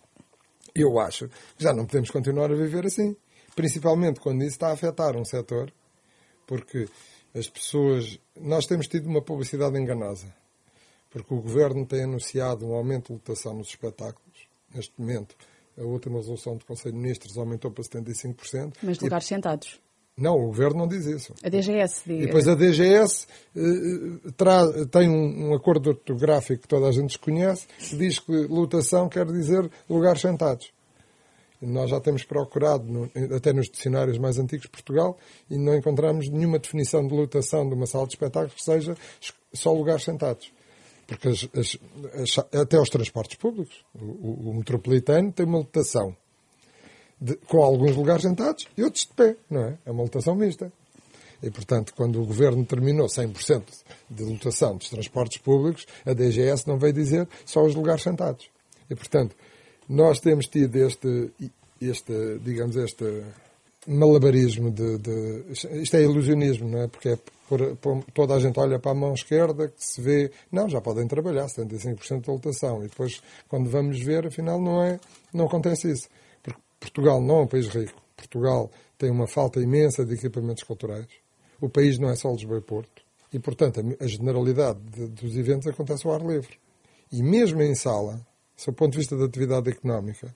eu 0.75 0.99
acho 1.01 1.29
que 1.29 1.65
já 1.65 1.73
não 1.73 1.87
podemos 1.87 2.11
continuar 2.11 2.53
a 2.53 2.55
viver 2.55 2.87
assim. 2.87 3.17
Principalmente 3.57 4.21
quando 4.21 4.43
isso 4.43 4.53
está 4.53 4.69
a 4.69 4.73
afetar 4.73 5.17
um 5.17 5.25
setor, 5.25 5.73
porque 6.47 6.87
as 7.35 7.49
pessoas. 7.49 8.19
Nós 8.41 8.67
temos 8.67 8.87
tido 8.87 9.09
uma 9.09 9.23
publicidade 9.23 9.79
enganosa, 9.79 10.33
porque 11.11 11.33
o 11.33 11.41
governo 11.41 11.87
tem 11.87 12.05
anunciado 12.05 12.67
um 12.67 12.75
aumento 12.75 13.07
de 13.07 13.15
lotação 13.15 13.55
nos 13.55 13.69
espetáculos. 13.69 14.49
Neste 14.73 14.93
momento, 14.99 15.37
a 15.79 15.83
última 15.83 16.19
resolução 16.19 16.57
do 16.57 16.65
Conselho 16.65 16.95
de 16.95 17.01
Ministros 17.01 17.37
aumentou 17.39 17.71
para 17.71 17.83
75%. 17.85 18.75
Mas 18.83 18.99
de 18.99 19.05
lugares 19.05 19.27
e... 19.27 19.29
sentados. 19.29 19.81
Não, 20.17 20.37
o 20.37 20.47
Governo 20.47 20.79
não 20.79 20.87
diz 20.87 21.07
isso. 21.07 21.35
A 21.43 21.49
DGS 21.49 22.03
diz. 22.07 22.23
E 22.23 22.27
depois 22.27 22.47
a 22.47 22.55
DGS 22.55 23.27
eh, 23.57 23.61
eh 23.61 24.85
tem 24.91 25.09
um, 25.09 25.49
um, 25.49 25.55
acordo 25.55 25.91
ortográfico 25.91 26.63
que 26.63 26.69
toda 26.69 26.87
a 26.87 26.93
gente 26.93 27.09
desconhece, 27.09 27.67
que 27.79 27.97
diz 27.97 28.21
que 28.21 28.33
lotação 28.47 29.09
quer 29.09 29.27
dizer 29.27 29.69
lugares 29.91 30.21
sentados. 30.21 30.73
Nós 31.61 31.91
já 31.91 32.01
temos 32.01 32.23
procurado, 32.23 32.85
no, 32.85 33.11
até 33.35 33.53
nos 33.53 33.69
dicionários 33.69 34.17
mais 34.19 34.39
antigos 34.39 34.67
de 34.67 34.71
Portugal, 34.71 35.19
e 35.51 35.59
não 35.59 35.75
encontramos 35.75 36.29
nenhuma 36.29 36.61
definição 36.61 37.05
de 37.05 37.13
lotação 37.13 37.69
de 37.69 37.75
uma 37.75 37.87
sala 37.87 38.07
de 38.07 38.13
espetáculos 38.13 38.55
que 38.55 38.63
seja 38.63 38.97
só 39.53 39.73
lugares 39.73 40.05
sentados. 40.05 40.53
Porque 41.09 41.29
as, 41.29 41.49
as, 41.57 41.79
as, 42.21 42.39
até 42.55 42.79
os 42.79 42.89
transportes 42.89 43.37
públicos, 43.37 43.85
o, 43.95 44.05
o, 44.05 44.51
o 44.51 44.55
metropolitano 44.55 45.33
tem 45.33 45.45
uma 45.45 45.59
lotação 45.59 46.17
de, 47.25 47.37
com 47.49 47.63
alguns 47.63 47.97
lugares 47.97 48.23
sentados 48.23 48.67
e 48.77 48.83
outros 48.83 49.07
de 49.07 49.15
pé, 49.15 49.35
não 49.49 49.63
é? 49.63 49.79
É 49.87 49.91
uma 49.91 50.03
lotação 50.03 50.35
mista. 50.35 50.71
E, 51.43 51.51
portanto, 51.51 51.95
quando 51.97 52.21
o 52.21 52.27
governo 52.27 52.65
terminou 52.67 53.07
100% 53.07 53.63
de 54.11 54.25
lotação 54.25 54.77
dos 54.77 54.91
transportes 54.91 55.39
públicos, 55.39 55.87
a 56.05 56.13
DGS 56.13 56.69
não 56.69 56.79
veio 56.79 56.93
dizer 56.93 57.27
só 57.47 57.65
os 57.65 57.75
lugares 57.75 58.03
sentados. 58.03 58.49
E, 58.91 58.95
portanto, 58.95 59.35
nós 59.89 60.21
temos 60.21 60.47
tido 60.47 60.77
este, 60.77 61.31
este 61.81 62.39
digamos, 62.43 62.77
este 62.77 63.25
malabarismo 63.87 64.71
de, 64.71 64.99
de, 64.99 65.45
Isto 65.83 65.97
é 65.97 66.03
ilusionismo, 66.03 66.69
não 66.69 66.83
é? 66.83 66.89
Porque 66.89 67.11
é 67.11 67.19
por, 67.49 67.77
por, 67.77 68.05
toda 68.15 68.35
a 68.35 68.41
gente 68.41 68.59
olha 68.59 68.79
para 68.79 68.93
a 68.93 68.95
mão 68.95 69.15
esquerda 69.15 69.69
que 69.69 69.83
se 69.83 70.01
vê. 70.01 70.31
Não, 70.53 70.69
já 70.69 70.81
podem 70.81 71.07
trabalhar, 71.07 71.47
75% 71.47 72.23
de 72.23 72.31
lotação. 72.31 72.85
E 72.85 72.89
depois, 72.89 73.23
quando 73.49 73.69
vamos 73.71 73.99
ver, 74.03 74.27
afinal, 74.27 74.61
não, 74.61 74.83
é, 74.83 74.99
não 75.33 75.47
acontece 75.47 75.91
isso. 75.91 76.09
Portugal 76.85 77.21
não 77.21 77.37
é 77.37 77.43
um 77.43 77.47
país 77.47 77.69
rico. 77.69 78.03
Portugal 78.15 78.71
tem 78.99 79.11
uma 79.11 79.27
falta 79.27 79.59
imensa 79.61 80.05
de 80.05 80.15
equipamentos 80.15 80.63
culturais. 80.63 81.09
O 81.61 81.69
país 81.69 81.99
não 81.99 82.11
é 82.11 82.17
só 82.17 82.31
Lisboa 82.31 82.59
e 82.59 82.61
Porto. 82.61 83.03
E, 83.33 83.39
portanto, 83.39 83.81
a, 83.81 84.05
a 84.05 84.07
generalidade 84.07 84.79
de, 84.81 85.09
dos 85.09 85.37
eventos 85.37 85.67
acontece 85.67 86.07
ao 86.07 86.15
ar 86.15 86.21
livre. 86.21 86.59
E 87.11 87.23
mesmo 87.23 87.63
em 87.63 87.75
sala, 87.75 88.25
do 88.67 88.73
ponto 88.73 88.93
de 88.93 88.99
vista 88.99 89.17
da 89.17 89.25
atividade 89.25 89.71
económica, 89.71 90.35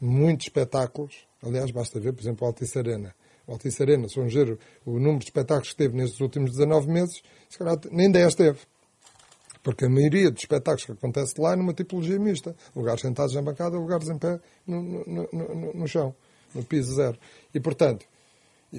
muitos 0.00 0.46
espetáculos, 0.46 1.26
aliás, 1.42 1.70
basta 1.70 1.98
ver, 1.98 2.12
por 2.12 2.20
exemplo, 2.20 2.44
o 2.44 2.48
Altice 2.48 2.78
Arena. 2.78 3.14
O 3.46 3.52
Altice 3.52 3.82
Arena, 3.82 4.08
se 4.08 4.16
vamos 4.16 4.34
ver 4.34 4.58
o 4.84 4.92
número 4.98 5.20
de 5.20 5.24
espetáculos 5.26 5.70
que 5.70 5.76
teve 5.76 5.96
nestes 5.96 6.20
últimos 6.20 6.52
19 6.52 6.88
meses, 6.88 7.22
se 7.48 7.58
calhar 7.58 7.78
nem 7.90 8.10
10 8.10 8.34
teve. 8.34 8.58
Porque 9.66 9.84
a 9.84 9.88
maioria 9.90 10.30
dos 10.30 10.42
espetáculos 10.42 10.84
que 10.84 10.92
acontece 10.92 11.40
lá 11.40 11.54
é 11.54 11.56
numa 11.56 11.74
tipologia 11.74 12.20
mista. 12.20 12.54
Lugares 12.72 13.00
sentados 13.00 13.34
na 13.34 13.42
bancada, 13.42 13.76
lugares 13.76 14.08
em 14.08 14.16
pé 14.16 14.38
no, 14.64 14.80
no, 14.80 15.28
no, 15.32 15.74
no 15.74 15.88
chão, 15.88 16.14
no 16.54 16.62
piso 16.62 16.94
zero. 16.94 17.18
E, 17.52 17.58
portanto, 17.58 18.06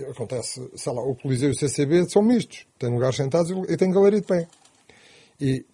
acontece, 0.09 0.65
sei 0.77 0.93
lá, 0.93 1.01
o 1.01 1.13
Coliseu 1.13 1.49
e 1.49 1.51
o 1.51 1.55
CCB 1.55 2.09
são 2.09 2.21
mistos. 2.21 2.65
Tem 2.79 2.89
lugares 2.89 3.17
sentados 3.17 3.51
e 3.67 3.75
tem 3.75 3.91
galeria 3.91 4.21
de 4.21 4.27
pé. 4.27 4.47
E 5.41 5.65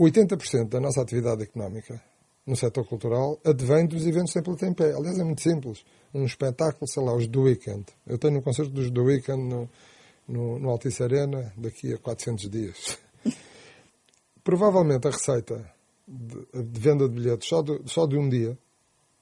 80% 0.00 0.68
da 0.68 0.78
nossa 0.78 1.02
atividade 1.02 1.42
económica 1.42 2.00
no 2.46 2.54
setor 2.54 2.86
cultural 2.86 3.40
advém 3.44 3.88
dos 3.88 4.06
eventos 4.06 4.30
sempre 4.30 4.52
em 4.68 4.72
pé. 4.72 4.94
Aliás, 4.94 5.18
é 5.18 5.24
muito 5.24 5.42
simples. 5.42 5.84
Um 6.14 6.24
espetáculo, 6.24 6.86
sei 6.86 7.02
lá, 7.02 7.12
os 7.12 7.26
do 7.26 7.42
Weekend. 7.42 7.86
Eu 8.06 8.18
tenho 8.18 8.38
um 8.38 8.40
concerto 8.40 8.70
dos 8.70 8.88
do 8.88 9.02
Weekend 9.02 9.42
no, 9.42 9.68
no, 10.28 10.60
no 10.60 10.70
Altice 10.70 11.02
Arena 11.02 11.52
daqui 11.56 11.92
a 11.92 11.98
400 11.98 12.48
dias. 12.48 12.98
Provavelmente 14.44 15.08
a 15.08 15.10
receita 15.10 15.72
de, 16.06 16.62
de, 16.62 16.80
venda 16.80 17.08
de 17.08 17.14
bilhetes 17.14 17.48
só 17.48 17.62
de, 17.62 17.80
só 17.86 18.06
de 18.06 18.16
um 18.16 18.28
dia, 18.28 18.56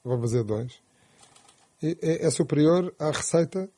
vou 0.02 0.20
fazer 0.20 0.42
dois, 0.42 0.80
é, 1.80 2.26
é 2.26 2.30
superior 2.30 2.92
à 2.98 3.10
receita 3.10 3.70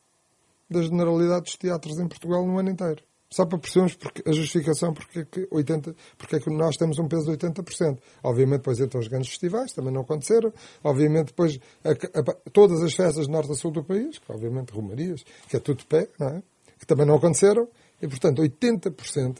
da 0.70 0.82
generalidade 0.82 1.44
dos 1.44 1.56
teatros 1.56 1.98
em 1.98 2.08
Portugal 2.08 2.46
no 2.46 2.58
ano 2.58 2.70
inteiro. 2.70 3.02
Só 3.30 3.44
para 3.44 3.58
percebermos 3.58 3.94
porque, 3.94 4.22
a 4.28 4.32
justificação 4.32 4.94
porque 4.94 5.20
é, 5.20 5.24
que 5.24 5.48
80, 5.50 5.94
porque 6.16 6.36
é 6.36 6.40
que 6.40 6.48
nós 6.50 6.76
temos 6.76 6.98
um 6.98 7.08
peso 7.08 7.24
de 7.24 7.36
80%. 7.36 7.98
Obviamente, 8.22 8.58
depois 8.58 8.78
entram 8.78 9.00
os 9.00 9.08
grandes 9.08 9.28
festivais, 9.28 9.72
também 9.72 9.92
não 9.92 10.02
aconteceram. 10.02 10.52
Obviamente, 10.84 11.26
depois 11.28 11.58
a, 11.84 11.90
a, 11.90 12.50
todas 12.52 12.80
as 12.82 12.94
festas 12.94 13.26
norte 13.26 13.50
a 13.50 13.54
sul 13.54 13.72
do 13.72 13.82
país, 13.82 14.18
que 14.18 14.32
obviamente 14.32 14.72
Romarias, 14.72 15.24
que 15.48 15.56
é 15.56 15.60
tudo 15.60 15.78
de 15.78 15.86
pé, 15.86 16.08
não 16.18 16.28
é? 16.28 16.42
que 16.78 16.86
também 16.86 17.06
não 17.06 17.16
aconteceram. 17.16 17.68
E, 18.00 18.06
portanto, 18.06 18.40
80% 18.40 19.38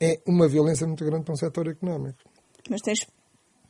é 0.00 0.20
uma 0.26 0.48
violência 0.48 0.86
muito 0.86 1.04
grande 1.04 1.24
para 1.24 1.34
um 1.34 1.36
setor 1.36 1.68
económico. 1.68 2.18
Mas 2.68 2.80
tens 2.80 3.06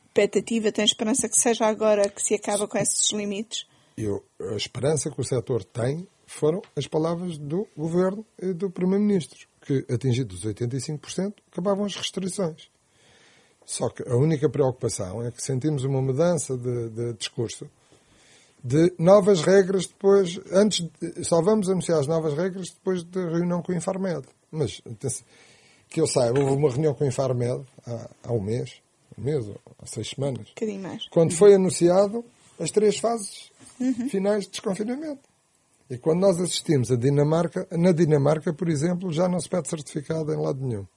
expectativa, 0.07 0.71
tens 0.71 0.91
esperança 0.91 1.27
que 1.27 1.39
seja 1.39 1.65
agora 1.65 2.09
que 2.09 2.21
se 2.21 2.35
acaba 2.35 2.67
com 2.67 2.77
esses 2.77 3.11
limites? 3.11 3.65
Eu, 3.97 4.23
a 4.39 4.55
esperança 4.55 5.09
que 5.09 5.19
o 5.19 5.23
setor 5.23 5.63
tem 5.63 6.07
foram 6.25 6.61
as 6.75 6.87
palavras 6.87 7.37
do 7.37 7.67
governo 7.75 8.25
e 8.41 8.53
do 8.53 8.69
primeiro-ministro 8.69 9.47
que, 9.61 9.85
atingidos 9.93 10.43
os 10.43 10.51
85%, 10.51 11.33
acabavam 11.51 11.85
as 11.85 11.95
restrições. 11.95 12.69
Só 13.65 13.89
que 13.89 14.03
a 14.07 14.15
única 14.15 14.49
preocupação 14.49 15.23
é 15.23 15.31
que 15.31 15.41
sentimos 15.41 15.83
uma 15.83 16.01
mudança 16.01 16.57
de, 16.57 16.89
de 16.89 17.13
discurso 17.13 17.69
de 18.63 18.93
novas 18.99 19.41
regras 19.41 19.87
depois, 19.87 20.39
antes, 20.51 20.87
de, 20.99 21.23
só 21.23 21.41
vamos 21.41 21.67
anunciar 21.67 21.99
as 21.99 22.07
novas 22.07 22.33
regras 22.35 22.69
depois 22.69 23.03
da 23.03 23.21
reunião 23.21 23.61
com 23.61 23.71
o 23.71 23.75
Infarmed. 23.75 24.27
Mas, 24.51 24.81
que 25.91 25.99
eu 25.99 26.07
saiba, 26.07 26.39
houve 26.39 26.55
uma 26.55 26.69
reunião 26.69 26.93
com 26.93 27.03
o 27.03 27.07
Infarmed 27.07 27.63
há, 27.85 28.09
há 28.23 28.33
um 28.33 28.41
mês, 28.41 28.81
um 29.17 29.23
mês 29.23 29.45
ou 29.45 29.59
há 29.77 29.85
seis 29.85 30.09
semanas. 30.09 30.47
Um 30.59 30.79
mais. 30.79 31.07
Quando 31.09 31.33
foi 31.33 31.53
anunciado 31.53 32.23
as 32.57 32.71
três 32.71 32.97
fases 32.97 33.51
uhum. 33.79 34.07
finais 34.09 34.45
de 34.45 34.51
desconfinamento. 34.51 35.29
E 35.89 35.97
quando 35.97 36.21
nós 36.21 36.39
assistimos 36.39 36.89
a 36.89 36.95
Dinamarca, 36.95 37.67
na 37.71 37.91
Dinamarca, 37.91 38.53
por 38.53 38.69
exemplo, 38.69 39.11
já 39.11 39.27
não 39.27 39.41
se 39.41 39.49
pede 39.49 39.67
certificado 39.67 40.33
em 40.33 40.37
lado 40.37 40.65
nenhum. 40.65 40.87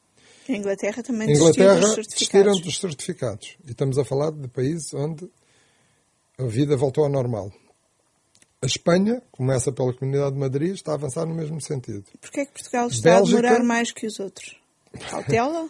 A 0.49 0.53
Inglaterra 0.53 1.03
também 1.03 1.33
Inglaterra 1.33 1.81
dos 1.81 1.95
certificados. 1.95 2.61
dos 2.61 2.79
certificados. 2.79 3.57
E 3.67 3.73
estamos 3.73 3.99
a 3.99 4.05
falar 4.05 4.31
de 4.31 4.47
países 4.47 4.95
onde 4.95 5.29
a 6.39 6.45
vida 6.45 6.77
voltou 6.77 7.03
ao 7.03 7.11
normal. 7.11 7.51
A 8.63 8.67
Espanha, 8.67 9.21
começa 9.33 9.73
pela 9.73 9.93
Comunidade 9.93 10.35
de 10.35 10.39
Madrid, 10.39 10.75
está 10.75 10.93
a 10.93 10.95
avançar 10.95 11.27
no 11.27 11.35
mesmo 11.35 11.61
sentido. 11.61 12.05
Porquê 12.21 12.41
é 12.41 12.47
que 12.47 12.53
Portugal 12.53 12.87
está 12.87 13.17
Bélgica... 13.17 13.39
a 13.39 13.43
demorar 13.43 13.65
mais 13.65 13.91
que 13.91 14.07
os 14.07 14.21
outros? 14.21 14.64
Cautela? 15.11 15.69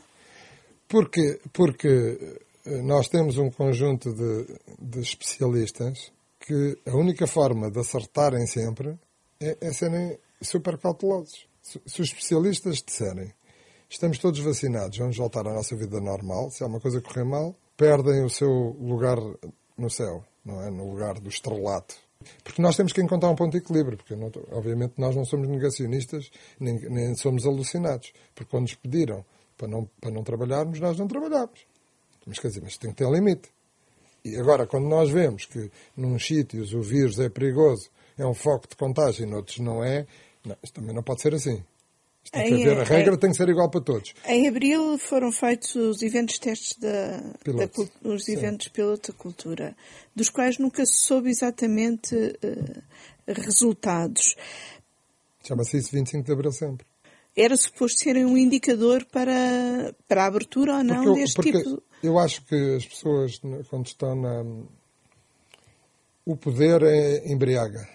Porque, 0.89 1.41
porque 1.53 2.41
eh, 2.67 2.83
nós 2.83 3.09
temos 3.09 3.39
um 3.39 3.51
conjunto 3.51 4.13
de, 4.13 4.59
de 4.79 5.01
especialistas 5.01 6.13
que 6.41 6.79
a 6.87 6.97
única 6.97 7.27
forma 7.27 7.71
de 7.71 7.81
acertarem 7.81 8.47
sempre 8.47 8.99
é, 9.41 9.57
é 9.61 9.73
serem 9.73 10.19
super 10.43 10.79
cautelosos. 10.79 11.47
Se, 11.63 11.81
se 11.87 12.03
os 12.03 12.09
especialistas 12.09 12.83
disserem 12.83 13.33
estamos 13.89 14.19
todos 14.19 14.41
vacinados, 14.41 14.99
vamos 14.99 15.17
voltar 15.17 15.47
à 15.47 15.53
nossa 15.53 15.77
vida 15.77 16.01
normal, 16.01 16.51
se 16.51 16.65
há 16.65 16.67
uma 16.67 16.81
coisa 16.81 17.01
correr 17.01 17.25
mal, 17.25 17.55
perdem 17.77 18.25
o 18.25 18.31
seu 18.31 18.49
lugar 18.49 19.19
no 19.79 19.89
céu, 19.89 20.25
não 20.45 20.63
é? 20.63 20.71
No 20.71 20.91
lugar 20.91 21.21
do 21.21 21.29
estrelato. 21.29 21.97
Porque 22.43 22.61
nós 22.61 22.77
temos 22.77 22.93
que 22.93 23.01
encontrar 23.01 23.31
um 23.31 23.35
ponto 23.35 23.53
de 23.53 23.59
equilíbrio, 23.59 23.97
porque 23.97 24.17
não, 24.17 24.31
obviamente 24.53 24.95
nós 24.97 25.15
não 25.15 25.25
somos 25.25 25.49
negacionistas, 25.49 26.31
nem, 26.59 26.79
nem, 26.89 27.15
somos 27.17 27.47
alucinados. 27.47 28.13
Porque 28.35 28.51
quando 28.51 28.63
nos 28.63 28.75
pediram 28.75 29.25
para 29.57 29.69
não, 29.69 29.89
para 30.01 30.11
não 30.11 30.23
trabalharmos, 30.23 30.81
nós 30.81 30.99
não 30.99 31.07
trabalhamos. 31.07 31.67
Mas 32.27 32.39
quer 32.39 32.49
dizer, 32.49 32.63
mas 32.63 32.77
tem 32.77 32.91
que 32.91 32.97
ter 32.97 33.11
limite. 33.11 33.51
E 34.25 34.37
agora, 34.37 34.67
quando 34.67 34.89
nós 34.89 35.11
vemos 35.11 35.45
que 35.45 35.71
num 35.97 36.19
sítios 36.19 36.73
o 36.73 36.81
vírus 36.81 37.19
é 37.19 37.29
perigoso, 37.29 37.91
é 38.17 38.27
um 38.27 38.33
foco 38.33 38.67
de 38.69 38.77
contágio 38.77 39.25
e 39.25 39.27
noutros 39.27 39.59
não 39.59 39.85
é, 39.85 40.07
não, 40.45 40.57
isto 40.63 40.75
também 40.81 40.95
não 40.95 41.03
pode 41.03 41.21
ser 41.21 41.35
assim. 41.35 41.63
Tem 42.31 42.57
que 42.57 42.63
haver, 42.69 42.81
a 42.81 42.85
regra 42.85 43.15
em, 43.15 43.19
tem 43.19 43.31
que 43.31 43.37
ser 43.37 43.49
igual 43.49 43.71
para 43.71 43.81
todos. 43.81 44.15
Em 44.27 44.49
abril 44.49 44.99
foram 44.99 45.31
feitos 45.31 45.75
os 45.75 46.03
eventos 46.03 46.39
testes 46.39 46.77
da, 46.79 47.19
da 47.19 48.11
os 48.11 48.29
eventos 48.29 48.69
piloto 48.69 49.13
da 49.13 49.19
cultura, 49.19 49.77
dos 50.15 50.31
quais 50.31 50.59
nunca 50.59 50.85
se 50.85 50.95
soube 50.95 51.31
exatamente 51.31 52.15
uh, 52.15 52.83
resultados. 53.27 54.37
Chama-se 55.47 55.77
isso 55.77 55.93
25 55.93 56.25
de 56.25 56.33
abril 56.33 56.53
sempre. 56.53 56.87
Era 57.37 57.57
suposto 57.57 57.99
serem 58.01 58.25
um 58.25 58.37
indicador 58.37 59.05
para, 59.07 59.95
para 60.07 60.25
a 60.25 60.27
abertura 60.27 60.77
ou 60.77 60.85
não 60.85 61.05
porque 61.05 61.21
deste 61.21 61.43
tipo. 61.43 61.83
Eu 62.03 62.19
acho 62.19 62.45
que 62.45 62.77
as 62.77 62.87
pessoas, 62.87 63.41
quando 63.69 63.87
estão 63.87 64.15
na. 64.15 64.45
O 66.25 66.37
poder 66.37 66.83
é 66.83 67.31
embriaga. 67.31 67.87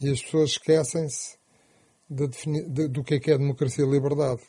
E 0.00 0.10
as 0.10 0.22
pessoas 0.22 0.50
esquecem-se 0.50 1.39
do 2.10 3.04
que 3.04 3.14
é 3.14 3.20
que 3.20 3.30
é 3.30 3.38
democracia 3.38 3.84
e 3.84 3.88
liberdade. 3.88 4.42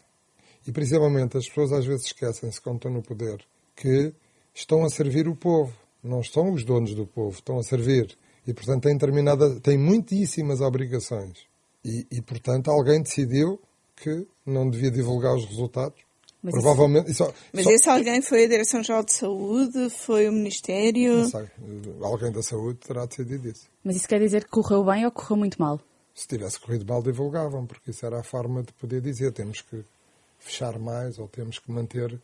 E 0.68 0.72
principalmente 0.72 1.38
as 1.38 1.48
pessoas 1.48 1.72
às 1.72 1.86
vezes 1.86 2.08
esquecem-se, 2.08 2.60
quando 2.60 2.78
estão 2.78 2.92
no 2.92 3.02
poder, 3.02 3.44
que 3.76 4.14
estão 4.54 4.84
a 4.84 4.90
servir 4.90 5.28
o 5.28 5.36
povo. 5.36 5.74
Não 6.04 6.20
estão 6.20 6.52
os 6.52 6.66
donos 6.66 6.96
do 6.96 7.06
povo, 7.06 7.36
estão 7.36 7.60
a 7.60 7.64
servir. 7.64 8.18
E, 8.48 8.54
portanto, 8.54 8.84
têm, 8.84 8.94
determinada, 8.94 9.60
têm 9.60 9.78
muitíssimas 9.78 10.62
obrigações. 10.62 11.46
E, 11.86 12.08
e, 12.12 12.22
portanto, 12.22 12.72
alguém 12.72 13.02
decidiu 13.02 13.60
que 13.96 14.26
não 14.44 14.68
devia 14.68 14.90
divulgar 14.90 15.36
os 15.36 15.46
resultados. 15.46 16.00
Mas 16.42 16.54
Provavelmente. 16.54 17.12
Isso, 17.12 17.32
mas 17.54 17.64
só, 17.64 17.72
esse 17.72 17.90
alguém 17.90 18.22
foi 18.24 18.46
a 18.46 18.48
Direção-Geral 18.48 19.04
de 19.04 19.14
Saúde? 19.14 19.90
Foi 19.92 20.28
o 20.28 20.32
Ministério? 20.32 21.18
Não 21.18 21.30
sei. 21.30 21.48
Alguém 22.02 22.32
da 22.32 22.42
Saúde 22.42 22.80
terá 22.80 23.06
decidido 23.06 23.48
isso. 23.48 23.70
Mas 23.84 23.96
isso 23.98 24.08
quer 24.08 24.20
dizer 24.20 24.46
que 24.46 24.50
correu 24.50 24.84
bem 24.84 25.06
ou 25.06 25.12
correu 25.12 25.38
muito 25.38 25.62
mal? 25.62 25.80
Se 26.22 26.28
tivesse 26.28 26.60
corrido 26.60 26.86
mal, 26.86 27.02
divulgavam, 27.02 27.66
porque 27.66 27.90
isso 27.90 28.06
era 28.06 28.20
a 28.20 28.24
forma 28.24 28.62
de 28.62 28.72
poder 28.74 29.02
dizer 29.02 29.32
temos 29.32 29.62
que 29.62 29.84
fechar 30.38 30.78
mais 30.78 31.18
ou 31.18 31.28
temos 31.28 31.58
que 31.58 31.72
manter 31.72 32.20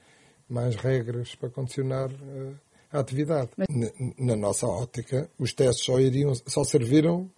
mais 0.47 0.75
regras 0.75 1.33
para 1.35 1.49
condicionar 1.49 2.11
uh, 2.11 2.55
a 2.91 2.99
atividade. 2.99 3.49
Mas... 3.57 3.67
Na, 3.69 3.89
na, 4.17 4.35
nossa 4.35 4.67
ótica, 4.67 5.29
os 5.37 5.51
testes 5.51 5.85
só, 5.85 5.99
iriam, 5.99 6.33
só 6.45 6.63
serviram 6.63 7.29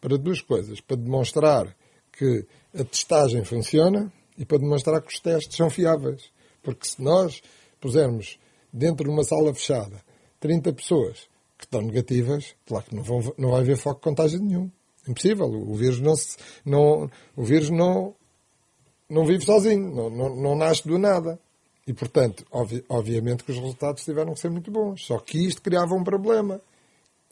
para 0.00 0.16
duas 0.16 0.40
coisas: 0.40 0.80
para 0.80 0.96
demonstrar 0.96 1.76
que 2.12 2.46
a 2.74 2.84
testagem 2.84 3.44
funciona 3.44 4.10
e 4.36 4.44
para 4.44 4.58
demonstrar 4.58 5.02
que 5.02 5.12
os 5.12 5.20
testes 5.20 5.56
são 5.56 5.68
fiáveis. 5.68 6.30
Porque 6.62 6.86
se 6.86 7.02
nós 7.02 7.42
pusermos 7.80 8.38
dentro 8.72 9.04
de 9.04 9.10
uma 9.10 9.24
sala 9.24 9.54
fechada 9.54 10.02
30 10.40 10.72
pessoas 10.72 11.28
que 11.58 11.64
estão 11.64 11.82
negativas, 11.82 12.54
claro 12.66 12.84
que 12.86 12.94
não, 12.94 13.02
vão, 13.02 13.34
não 13.36 13.50
vai 13.50 13.60
haver 13.60 13.76
foco 13.76 13.96
de 13.96 14.04
contágio 14.04 14.40
nenhum. 14.40 14.70
Impossível. 15.08 15.46
O 15.46 15.74
vírus 15.74 16.00
não, 16.00 16.14
se, 16.14 16.36
não, 16.64 17.10
o 17.34 17.42
vírus 17.42 17.70
não, 17.70 18.14
não 19.08 19.24
vive 19.24 19.44
sozinho, 19.44 19.90
não, 19.90 20.10
não, 20.10 20.36
não 20.36 20.56
nasce 20.56 20.86
do 20.86 20.98
nada. 20.98 21.38
E, 21.86 21.94
portanto, 21.94 22.44
obvi, 22.50 22.84
obviamente 22.88 23.42
que 23.42 23.50
os 23.50 23.58
resultados 23.58 24.04
tiveram 24.04 24.34
que 24.34 24.40
ser 24.40 24.50
muito 24.50 24.70
bons. 24.70 25.06
Só 25.06 25.18
que 25.18 25.38
isto 25.38 25.62
criava 25.62 25.94
um 25.94 26.04
problema. 26.04 26.60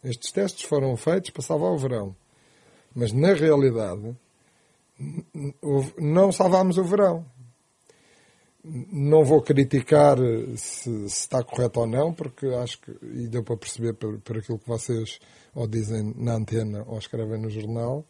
Estes 0.03 0.33
testes 0.33 0.63
foram 0.65 0.97
feitos 0.97 1.31
para 1.31 1.43
salvar 1.43 1.73
o 1.73 1.79
verão. 1.79 2.17
Mas, 2.95 3.13
na 3.13 3.35
realidade, 3.35 4.17
não 5.99 6.33
salvámos 6.33 6.79
o 6.79 6.85
verão. 6.85 7.27
Não 8.93 9.25
vou 9.25 9.41
criticar 9.43 10.19
se, 10.57 10.91
se, 10.91 11.07
está 11.07 11.43
correto 11.45 11.81
ou 11.81 11.87
não, 11.87 12.13
porque 12.13 12.47
acho 12.47 12.81
que, 12.81 12.91
e 13.15 13.29
deu 13.29 13.45
para 13.45 13.57
perceber 13.57 13.95
por, 13.95 14.19
por 14.21 14.39
aquilo 14.39 14.59
que 14.59 14.67
vocês 14.67 15.21
ou 15.55 15.69
dizem 15.69 16.13
na 16.17 16.35
antena 16.35 16.85
ou 16.87 16.99
escrevem 16.99 17.41
no 17.41 17.49
jornal, 17.49 18.05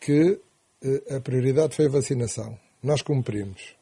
que 0.00 0.40
eh, 0.82 1.16
a 1.16 1.20
prioridade 1.20 1.74
foi 1.74 1.86
a 1.86 1.90
vacinação. 1.90 2.58
Nós 2.82 3.02
cumprimos. 3.02 3.76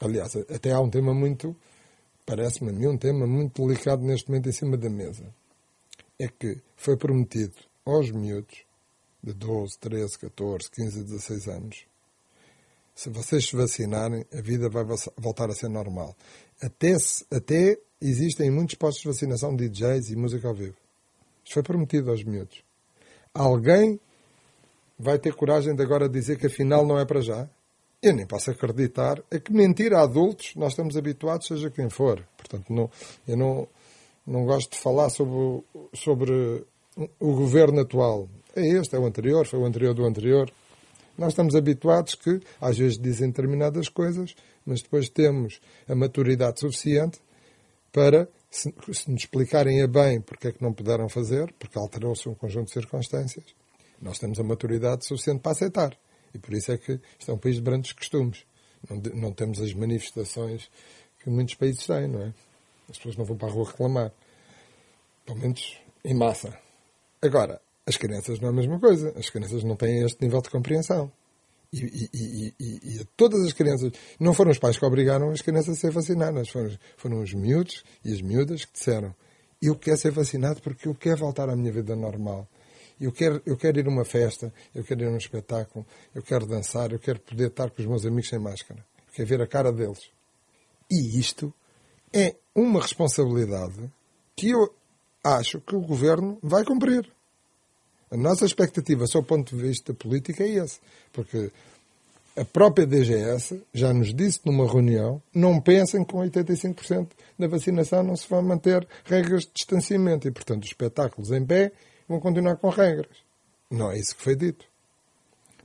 Aliás, 0.00 0.36
até 0.36 0.70
há 0.70 0.80
um 0.80 0.88
tema 0.88 1.12
muito, 1.12 1.56
parece-me 2.24 2.70
a 2.70 2.72
mim, 2.72 2.86
um 2.86 2.96
tema 2.96 3.26
muito 3.26 3.66
delicado 3.66 4.02
neste 4.02 4.28
momento 4.28 4.48
em 4.48 4.52
cima 4.52 4.76
da 4.76 4.88
mesa. 4.88 5.34
É 6.18 6.28
que 6.28 6.62
foi 6.76 6.96
prometido 6.96 7.56
aos 7.84 8.10
miúdos 8.12 8.64
de 9.22 9.34
12, 9.34 9.78
13, 9.80 10.18
14, 10.18 10.70
15, 10.70 11.04
16 11.04 11.48
anos, 11.48 11.86
se 12.98 13.08
vocês 13.10 13.46
se 13.46 13.54
vacinarem, 13.54 14.24
a 14.36 14.40
vida 14.40 14.68
vai 14.68 14.84
voltar 15.16 15.48
a 15.48 15.54
ser 15.54 15.68
normal. 15.68 16.16
Até, 16.60 16.96
até 17.30 17.78
existem 18.02 18.50
muitos 18.50 18.74
postos 18.74 19.02
de 19.02 19.06
vacinação 19.06 19.54
de 19.54 19.68
DJs 19.68 20.10
e 20.10 20.16
música 20.16 20.48
ao 20.48 20.54
vivo. 20.54 20.74
Isto 21.44 21.54
foi 21.54 21.62
prometido 21.62 22.10
aos 22.10 22.24
miúdos. 22.24 22.60
Alguém 23.32 24.00
vai 24.98 25.16
ter 25.16 25.32
coragem 25.32 25.76
de 25.76 25.82
agora 25.84 26.08
dizer 26.08 26.40
que 26.40 26.48
afinal 26.48 26.84
não 26.84 26.98
é 26.98 27.04
para 27.04 27.20
já? 27.20 27.48
Eu 28.02 28.14
nem 28.14 28.26
posso 28.26 28.50
acreditar. 28.50 29.22
É 29.30 29.38
que 29.38 29.52
mentir 29.52 29.94
a 29.94 30.02
adultos 30.02 30.56
nós 30.56 30.72
estamos 30.72 30.96
habituados, 30.96 31.46
seja 31.46 31.70
quem 31.70 31.88
for. 31.88 32.26
Portanto, 32.36 32.64
não, 32.68 32.90
eu 33.28 33.36
não, 33.36 33.68
não 34.26 34.44
gosto 34.44 34.72
de 34.72 34.78
falar 34.78 35.08
sobre, 35.10 35.62
sobre 35.94 36.64
o 37.20 37.32
governo 37.32 37.80
atual. 37.80 38.28
É 38.56 38.66
este, 38.66 38.96
é 38.96 38.98
o 38.98 39.06
anterior, 39.06 39.46
foi 39.46 39.60
o 39.60 39.64
anterior 39.64 39.94
do 39.94 40.04
anterior. 40.04 40.50
Nós 41.18 41.32
estamos 41.32 41.56
habituados 41.56 42.14
que, 42.14 42.40
às 42.60 42.78
vezes, 42.78 42.96
dizem 42.96 43.28
determinadas 43.28 43.88
coisas, 43.88 44.36
mas 44.64 44.80
depois 44.80 45.08
temos 45.08 45.60
a 45.88 45.94
maturidade 45.94 46.60
suficiente 46.60 47.18
para 47.92 48.28
se, 48.48 48.72
se 48.92 49.10
nos 49.10 49.22
explicarem 49.22 49.82
a 49.82 49.88
bem 49.88 50.20
porque 50.20 50.48
é 50.48 50.52
que 50.52 50.62
não 50.62 50.72
puderam 50.72 51.08
fazer, 51.08 51.52
porque 51.58 51.76
alterou-se 51.76 52.28
um 52.28 52.34
conjunto 52.34 52.66
de 52.66 52.72
circunstâncias, 52.72 53.44
nós 54.00 54.18
temos 54.20 54.38
a 54.38 54.44
maturidade 54.44 55.04
suficiente 55.04 55.40
para 55.40 55.52
aceitar. 55.52 55.98
E 56.32 56.38
por 56.38 56.54
isso 56.54 56.70
é 56.70 56.78
que 56.78 57.00
isto 57.18 57.30
é 57.30 57.34
um 57.34 57.38
país 57.38 57.56
de 57.56 57.62
brandos 57.62 57.92
costumes. 57.92 58.44
Não, 58.88 58.96
não 59.20 59.32
temos 59.32 59.60
as 59.60 59.74
manifestações 59.74 60.70
que 61.22 61.28
muitos 61.28 61.56
países 61.56 61.84
têm, 61.84 62.06
não 62.06 62.22
é? 62.22 62.34
As 62.88 62.96
pessoas 62.96 63.16
não 63.16 63.24
vão 63.24 63.36
para 63.36 63.48
a 63.48 63.50
rua 63.50 63.66
reclamar. 63.66 64.12
Pelo 65.26 65.38
menos 65.38 65.78
em 66.04 66.14
massa. 66.14 66.56
Agora, 67.20 67.60
as 67.88 67.96
crianças 67.96 68.38
não 68.38 68.48
é 68.48 68.50
a 68.50 68.54
mesma 68.54 68.78
coisa. 68.78 69.12
As 69.16 69.30
crianças 69.30 69.64
não 69.64 69.74
têm 69.74 70.04
este 70.04 70.22
nível 70.22 70.42
de 70.42 70.50
compreensão. 70.50 71.10
E, 71.72 71.78
e, 71.80 72.54
e, 72.60 73.00
e, 73.00 73.04
todas 73.16 73.42
as 73.44 73.52
crianças, 73.52 73.92
não 74.20 74.34
foram 74.34 74.50
os 74.50 74.58
pais 74.58 74.78
que 74.78 74.84
obrigaram 74.84 75.30
as 75.30 75.40
crianças 75.40 75.76
a 75.76 75.80
ser 75.80 75.90
vacinadas, 75.90 76.48
foram, 76.50 76.78
foram 76.96 77.22
os 77.22 77.32
miúdos 77.32 77.84
e 78.04 78.12
as 78.12 78.20
miúdas 78.20 78.64
que 78.66 78.72
disseram: 78.74 79.14
Eu 79.60 79.74
quero 79.74 79.96
ser 79.96 80.12
vacinado 80.12 80.60
porque 80.60 80.86
eu 80.86 80.94
quero 80.94 81.16
voltar 81.16 81.48
à 81.48 81.56
minha 81.56 81.72
vida 81.72 81.96
normal. 81.96 82.46
Eu 83.00 83.12
quero, 83.12 83.40
eu 83.46 83.56
quero 83.56 83.78
ir 83.78 83.86
a 83.86 83.90
uma 83.90 84.04
festa, 84.04 84.52
eu 84.74 84.84
quero 84.84 85.02
ir 85.02 85.06
a 85.06 85.10
um 85.10 85.16
espetáculo, 85.16 85.86
eu 86.14 86.22
quero 86.22 86.46
dançar, 86.46 86.92
eu 86.92 86.98
quero 86.98 87.20
poder 87.20 87.48
estar 87.48 87.70
com 87.70 87.80
os 87.80 87.88
meus 87.88 88.04
amigos 88.04 88.28
sem 88.28 88.38
máscara. 88.38 88.84
Eu 89.06 89.14
quero 89.14 89.28
ver 89.28 89.40
a 89.42 89.46
cara 89.46 89.72
deles. 89.72 90.10
E 90.90 91.18
isto 91.18 91.54
é 92.12 92.34
uma 92.54 92.80
responsabilidade 92.80 93.90
que 94.34 94.50
eu 94.50 94.74
acho 95.22 95.60
que 95.60 95.76
o 95.76 95.80
governo 95.80 96.38
vai 96.42 96.64
cumprir. 96.64 97.17
A 98.10 98.16
nossa 98.16 98.44
expectativa, 98.44 99.06
sob 99.06 99.24
o 99.24 99.28
ponto 99.28 99.54
de 99.54 99.62
vista 99.62 99.92
político, 99.92 100.42
é 100.42 100.48
esse. 100.48 100.80
Porque 101.12 101.50
a 102.36 102.44
própria 102.44 102.86
DGS 102.86 103.60
já 103.74 103.92
nos 103.92 104.14
disse 104.14 104.40
numa 104.46 104.70
reunião: 104.70 105.20
não 105.34 105.60
pensem 105.60 106.04
que 106.04 106.12
com 106.12 106.18
85% 106.18 107.08
da 107.38 107.48
vacinação 107.48 108.02
não 108.02 108.16
se 108.16 108.28
vão 108.28 108.42
manter 108.42 108.86
regras 109.04 109.42
de 109.42 109.52
distanciamento 109.54 110.28
e, 110.28 110.30
portanto, 110.30 110.62
os 110.62 110.68
espetáculos 110.68 111.30
em 111.32 111.44
pé 111.44 111.72
vão 112.08 112.20
continuar 112.20 112.56
com 112.56 112.68
regras. 112.68 113.16
Não 113.70 113.90
é 113.90 113.98
isso 113.98 114.16
que 114.16 114.22
foi 114.22 114.36
dito. 114.36 114.64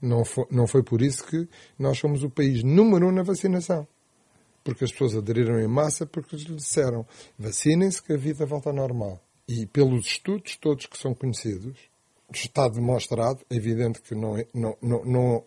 Não 0.01 0.25
foi, 0.25 0.45
não 0.51 0.67
foi 0.67 0.83
por 0.83 1.01
isso 1.01 1.23
que 1.25 1.47
nós 1.79 1.97
somos 1.97 2.23
o 2.23 2.29
país 2.29 2.61
número 2.63 3.07
um 3.07 3.11
na 3.11 3.23
vacinação. 3.23 3.87
Porque 4.63 4.83
as 4.83 4.91
pessoas 4.91 5.15
aderiram 5.15 5.59
em 5.59 5.67
massa 5.67 6.05
porque 6.05 6.35
lhes 6.35 6.45
disseram 6.45 7.05
vacinem-se 7.37 8.01
que 8.01 8.13
a 8.13 8.17
vida 8.17 8.45
volta 8.45 8.69
ao 8.69 8.75
normal. 8.75 9.21
E 9.47 9.65
pelos 9.65 10.05
estudos 10.05 10.57
todos 10.57 10.87
que 10.87 10.97
são 10.97 11.13
conhecidos, 11.13 11.77
está 12.39 12.67
demonstrado, 12.67 13.41
é 13.49 13.55
evidente 13.55 14.01
que 14.01 14.15
não, 14.15 14.37
é, 14.37 14.47
não, 14.53 14.77
não, 14.81 15.05
não, 15.05 15.45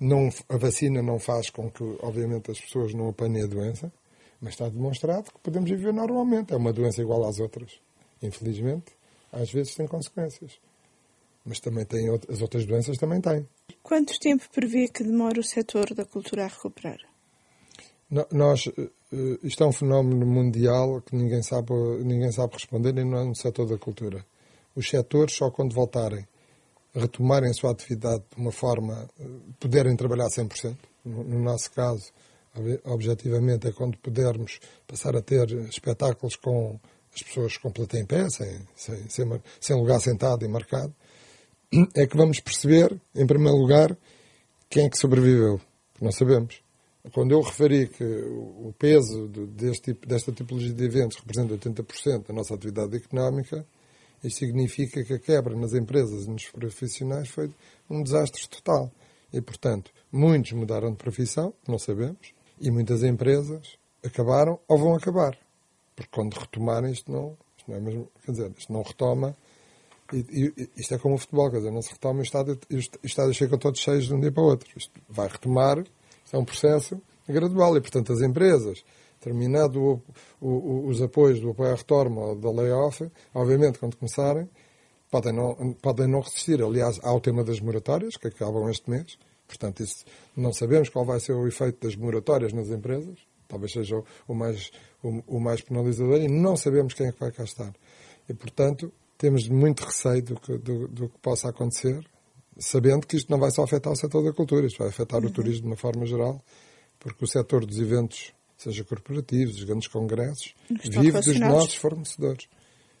não, 0.00 0.28
a 0.48 0.56
vacina 0.56 1.02
não 1.02 1.18
faz 1.18 1.50
com 1.50 1.70
que, 1.70 1.84
obviamente, 2.00 2.50
as 2.50 2.60
pessoas 2.60 2.94
não 2.94 3.08
apanhem 3.08 3.42
a 3.42 3.46
doença, 3.46 3.92
Mas 4.40 4.54
está 4.54 4.68
demonstrado 4.68 5.32
que 5.32 5.38
podemos 5.40 5.70
viver 5.70 5.92
normalmente. 5.92 6.52
É 6.52 6.56
uma 6.56 6.72
doença 6.72 7.00
igual 7.00 7.24
às 7.24 7.38
outras. 7.38 7.80
Infelizmente, 8.22 8.92
às 9.32 9.50
vezes 9.50 9.74
tem 9.74 9.86
consequências. 9.86 10.58
Mas 11.44 11.60
também 11.60 11.84
tem 11.84 12.08
as 12.28 12.40
outras 12.40 12.66
doenças 12.66 12.96
também 12.98 13.20
têm. 13.20 13.46
Quanto 13.82 14.18
tempo 14.18 14.44
prevê 14.52 14.88
que 14.88 15.04
demora 15.04 15.40
o 15.40 15.44
setor 15.44 15.94
da 15.94 16.04
cultura 16.04 16.44
a 16.44 16.48
recuperar? 16.48 16.98
Nós, 18.32 18.66
eh, 18.66 18.90
eh, 19.12 19.38
isto 19.42 19.64
é 19.64 19.66
um 19.66 19.72
fenómeno 19.72 20.26
mundial 20.26 21.00
que 21.02 21.16
ninguém 21.16 21.42
sabe, 21.42 21.72
ninguém 22.04 22.30
sabe 22.30 22.54
responder, 22.54 22.92
nem 22.92 23.04
é 23.04 23.24
no 23.24 23.34
setor 23.34 23.66
da 23.66 23.78
cultura. 23.78 24.24
Os 24.74 24.88
setores, 24.88 25.34
só 25.34 25.50
quando 25.50 25.74
voltarem 25.74 26.26
retomarem 26.94 27.50
a 27.50 27.54
sua 27.54 27.72
atividade 27.72 28.22
de 28.34 28.40
uma 28.40 28.52
forma, 28.52 29.08
eh, 29.18 29.24
puderem 29.58 29.96
trabalhar 29.96 30.28
100%, 30.28 30.76
no 31.04 31.42
nosso 31.42 31.70
caso, 31.72 32.12
objetivamente, 32.84 33.66
é 33.66 33.72
quando 33.72 33.98
pudermos 33.98 34.60
passar 34.86 35.16
a 35.16 35.20
ter 35.20 35.50
espetáculos 35.68 36.36
com 36.36 36.78
as 37.14 37.22
pessoas 37.22 37.56
com 37.56 37.70
plateia 37.70 38.02
em 38.02 38.06
pé, 38.06 38.28
sem, 38.30 38.60
sem, 38.76 39.08
sem, 39.08 39.42
sem 39.60 39.76
lugar 39.76 40.00
sentado 40.00 40.44
e 40.44 40.48
marcado, 40.48 40.94
é 41.96 42.06
que 42.06 42.16
vamos 42.16 42.40
perceber, 42.40 42.96
em 43.14 43.26
primeiro 43.26 43.58
lugar, 43.58 43.96
quem 44.70 44.86
é 44.86 44.88
que 44.88 44.96
sobreviveu. 44.96 45.60
Não 46.00 46.12
sabemos. 46.12 46.62
Quando 47.12 47.32
eu 47.32 47.40
referi 47.40 47.88
que 47.88 48.04
o 48.04 48.72
peso 48.78 49.28
deste 49.28 49.92
tipo, 49.92 50.06
desta 50.06 50.32
tipologia 50.32 50.72
de 50.72 50.84
eventos 50.84 51.18
representa 51.18 51.54
80% 51.54 52.28
da 52.28 52.34
nossa 52.34 52.54
atividade 52.54 52.96
económica, 52.96 53.66
isto 54.24 54.38
significa 54.38 55.04
que 55.04 55.14
a 55.14 55.18
quebra 55.18 55.54
nas 55.54 55.74
empresas 55.74 56.24
e 56.24 56.30
nos 56.30 56.46
profissionais 56.46 57.28
foi 57.28 57.50
um 57.90 58.02
desastre 58.02 58.48
total. 58.48 58.90
E, 59.32 59.40
portanto, 59.40 59.90
muitos 60.10 60.52
mudaram 60.52 60.90
de 60.90 60.96
profissão, 60.96 61.52
não 61.66 61.78
sabemos, 61.78 62.32
e 62.60 62.70
muitas 62.70 63.02
empresas 63.02 63.76
acabaram 64.04 64.58
ou 64.68 64.78
vão 64.78 64.94
acabar. 64.94 65.36
Porque 65.96 66.10
quando 66.12 66.34
retomarem, 66.34 66.92
isto 66.92 67.10
não, 67.10 67.36
isto 67.56 67.70
não 67.70 67.76
é 67.76 67.80
mesmo, 67.80 68.08
quer 68.24 68.32
dizer, 68.32 68.52
isto 68.56 68.72
não 68.72 68.82
retoma. 68.82 69.36
E, 70.12 70.18
e, 70.56 70.70
isto 70.76 70.94
é 70.94 70.98
como 70.98 71.14
o 71.14 71.18
futebol, 71.18 71.50
quer 71.50 71.58
dizer, 71.58 71.70
não 71.70 71.82
se 71.82 71.92
retoma 71.92 72.18
e 72.18 72.22
o 72.22 72.24
estádio, 72.24 72.58
o 72.70 73.06
estádio 73.06 73.34
chega 73.34 73.58
todos 73.58 73.80
cheios 73.80 74.06
de 74.06 74.14
um 74.14 74.20
dia 74.20 74.32
para 74.32 74.42
o 74.42 74.46
outro. 74.46 74.68
Isto 74.76 74.92
vai 75.08 75.28
retomar, 75.28 75.78
isto 75.78 76.36
é 76.36 76.38
um 76.38 76.44
processo 76.44 77.00
gradual 77.28 77.76
e, 77.76 77.80
portanto, 77.80 78.12
as 78.12 78.20
empresas, 78.20 78.84
terminado 79.24 79.80
o, 79.82 80.02
o, 80.40 80.86
os 80.86 81.00
apoios 81.00 81.40
do 81.40 81.50
apoio 81.50 81.72
à 81.72 81.74
reforma 81.74 82.20
ou 82.20 82.36
da 82.36 82.50
layoff, 82.50 83.10
obviamente, 83.34 83.78
quando 83.78 83.96
começarem, 83.96 84.48
podem 85.10 85.32
não, 85.32 85.72
podem 85.80 86.06
não 86.06 86.20
resistir. 86.20 86.62
Aliás, 86.62 87.00
há 87.02 87.12
o 87.12 87.20
tema 87.20 87.42
das 87.42 87.58
moratórias, 87.60 88.16
que 88.16 88.28
acabam 88.28 88.68
este 88.68 88.90
mês. 88.90 89.18
Portanto, 89.46 89.82
isso, 89.82 90.04
não 90.36 90.52
sabemos 90.52 90.88
qual 90.88 91.04
vai 91.04 91.20
ser 91.20 91.32
o 91.32 91.46
efeito 91.46 91.86
das 91.86 91.96
moratórias 91.96 92.52
nas 92.52 92.68
empresas. 92.68 93.18
Talvez 93.48 93.72
seja 93.72 93.96
o, 93.96 94.04
o 94.28 94.34
mais, 94.34 94.70
o, 95.02 95.36
o, 95.36 95.40
mais 95.40 95.62
penalizador 95.62 96.20
e 96.20 96.28
não 96.28 96.56
sabemos 96.56 96.92
quem 96.92 97.06
é 97.06 97.12
que 97.12 97.20
vai 97.20 97.32
cá 97.32 97.44
estar. 97.44 97.72
E, 98.28 98.34
portanto, 98.34 98.92
temos 99.16 99.48
muito 99.48 99.84
receio 99.84 100.22
do 100.22 100.40
que, 100.40 100.58
do, 100.58 100.88
do 100.88 101.08
que 101.08 101.18
possa 101.18 101.48
acontecer, 101.48 102.04
sabendo 102.58 103.06
que 103.06 103.16
isto 103.16 103.30
não 103.30 103.38
vai 103.38 103.50
só 103.50 103.62
afetar 103.62 103.92
o 103.92 103.96
setor 103.96 104.22
da 104.22 104.32
cultura, 104.32 104.66
isto 104.66 104.78
vai 104.78 104.88
afetar 104.88 105.20
uhum. 105.20 105.28
o 105.28 105.32
turismo 105.32 105.62
de 105.62 105.66
uma 105.68 105.76
forma 105.76 106.04
geral, 106.04 106.42
porque 106.98 107.24
o 107.24 107.28
setor 107.28 107.64
dos 107.64 107.78
eventos, 107.78 108.33
seja 108.56 108.84
corporativos, 108.84 109.56
os 109.56 109.64
grandes 109.64 109.88
congressos, 109.88 110.54
vive 110.68 111.20
dos 111.20 111.40
nossos 111.40 111.74
fornecedores. 111.74 112.48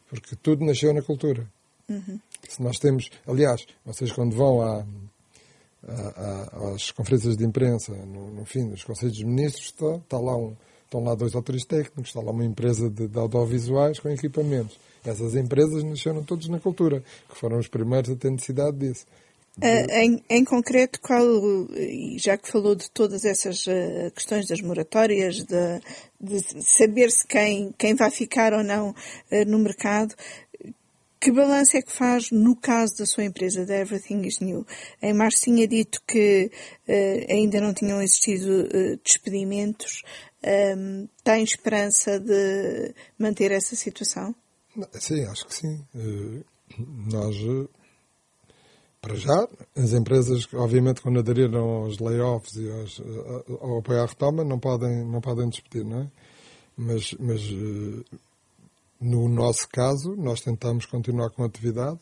Porque 0.08 0.36
tudo 0.36 0.64
nasceu 0.64 0.92
na 0.92 1.02
cultura. 1.02 1.46
Uhum. 1.88 2.18
Se 2.48 2.62
nós 2.62 2.78
temos, 2.78 3.10
aliás, 3.26 3.66
vocês 3.84 4.12
quando 4.12 4.34
vão 4.34 4.60
a, 4.60 4.86
a, 5.86 6.72
às 6.74 6.90
conferências 6.90 7.36
de 7.36 7.44
imprensa, 7.44 7.92
no, 7.92 8.30
no 8.30 8.44
fim 8.44 8.68
dos 8.68 8.84
Conselhos 8.84 9.16
de 9.16 9.24
Ministros, 9.24 9.66
está, 9.66 9.96
está 9.96 10.18
lá 10.18 10.36
um, 10.36 10.54
estão 10.84 11.02
lá 11.02 11.14
dois 11.14 11.34
ou 11.34 11.42
três 11.42 11.64
técnicos, 11.64 12.08
está 12.08 12.20
lá 12.20 12.30
uma 12.30 12.44
empresa 12.44 12.88
de, 12.88 13.08
de 13.08 13.18
audiovisuais 13.18 13.98
com 13.98 14.08
equipamentos. 14.08 14.78
Essas 15.04 15.34
empresas 15.34 15.82
nasceram 15.82 16.22
todos 16.22 16.48
na 16.48 16.58
cultura, 16.58 17.02
que 17.28 17.36
foram 17.36 17.58
os 17.58 17.68
primeiros 17.68 18.10
a 18.10 18.16
ter 18.16 18.30
necessidade 18.30 18.78
disso. 18.78 19.04
Uh, 19.56 19.88
em, 19.92 20.24
em, 20.28 20.44
concreto, 20.44 21.00
qual, 21.00 21.24
já 22.16 22.36
que 22.36 22.50
falou 22.50 22.74
de 22.74 22.90
todas 22.90 23.24
essas 23.24 23.64
uh, 23.68 24.10
questões 24.12 24.48
das 24.48 24.60
moratórias, 24.60 25.44
de, 25.44 25.80
de 26.20 26.42
saber-se 26.60 27.24
quem, 27.24 27.72
quem 27.78 27.94
vai 27.94 28.10
ficar 28.10 28.52
ou 28.52 28.64
não 28.64 28.90
uh, 28.90 29.44
no 29.46 29.60
mercado, 29.60 30.12
que 31.20 31.30
balanço 31.30 31.76
é 31.76 31.82
que 31.82 31.92
faz 31.92 32.32
no 32.32 32.56
caso 32.56 32.98
da 32.98 33.06
sua 33.06 33.22
empresa, 33.22 33.64
da 33.64 33.76
Everything 33.76 34.26
is 34.26 34.40
New? 34.40 34.66
Em 35.00 35.14
março 35.14 35.42
tinha 35.44 35.66
dito 35.66 36.02
que 36.06 36.50
ainda 37.30 37.62
não 37.62 37.72
tinham 37.72 38.02
existido 38.02 38.68
despedimentos. 39.02 40.02
Um, 40.76 41.08
tem 41.22 41.42
esperança 41.42 42.20
de 42.20 42.94
manter 43.18 43.52
essa 43.52 43.74
situação? 43.74 44.34
Sim, 45.00 45.24
acho 45.24 45.46
que 45.46 45.54
sim. 45.54 45.86
nós 47.10 47.36
para 49.04 49.16
já, 49.16 49.48
as 49.76 49.92
empresas, 49.92 50.48
obviamente, 50.54 51.02
quando 51.02 51.18
aderiram 51.18 51.82
aos 51.84 51.98
layoffs 51.98 52.56
e 52.56 52.70
aos, 52.70 53.02
ao 53.60 53.78
apoio 53.78 54.00
à 54.00 54.06
retoma, 54.06 54.42
não 54.42 54.58
podem, 54.58 55.04
não 55.04 55.20
podem 55.20 55.46
despedir, 55.50 55.84
não 55.84 56.00
é? 56.00 56.10
Mas, 56.74 57.14
mas 57.20 57.42
eh, 57.42 58.18
no 58.98 59.28
nosso 59.28 59.68
caso, 59.68 60.16
nós 60.16 60.40
tentamos 60.40 60.86
continuar 60.86 61.28
com 61.30 61.42
a 61.42 61.46
atividade. 61.46 62.00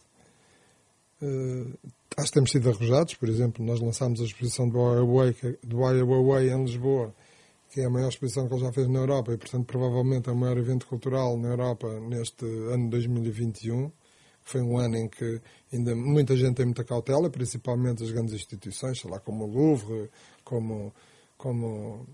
Uh, 1.21 1.77
acho 2.17 2.29
que 2.29 2.35
temos 2.35 2.51
sido 2.51 2.71
arrojados, 2.71 3.15
por 3.15 3.29
exemplo, 3.29 3.65
nós 3.65 3.81
lançámos 3.81 4.21
a 4.21 4.25
exposição 4.25 4.69
do 4.69 4.79
Huawei, 4.79 5.35
do 5.63 5.79
Huawei 5.79 6.51
em 6.51 6.65
Lisboa, 6.65 7.13
que 7.71 7.81
é 7.81 7.87
a 7.87 7.91
maior 7.91 8.09
exposição 8.09 8.47
que 8.47 8.55
ele 8.55 8.65
já 8.65 8.73
fez 8.73 8.89
na 8.89 9.01
Europa 9.01 9.33
e, 9.33 9.37
portanto, 9.37 9.67
provavelmente 9.67 10.29
é 10.29 10.33
o 10.33 10.37
maior 10.37 10.57
evento 10.57 10.87
cultural 10.87 11.37
na 11.37 11.49
Europa 11.49 11.89
neste 12.01 12.45
ano 12.45 12.89
2021 12.91 13.91
foi 14.45 14.61
um 14.61 14.79
ano 14.79 14.97
em 14.97 15.09
que 15.09 15.41
ainda 15.73 15.95
muita 15.95 16.37
gente 16.37 16.57
tem 16.57 16.67
muita 16.67 16.85
cautela, 16.85 17.31
principalmente 17.31 18.03
as 18.03 18.11
grandes 18.11 18.35
instituições, 18.35 19.01
sei 19.01 19.11
lá, 19.11 19.19
como 19.21 19.45
o 19.45 19.47
Louvre, 19.47 20.11
como, 20.45 20.93
como 21.37 22.07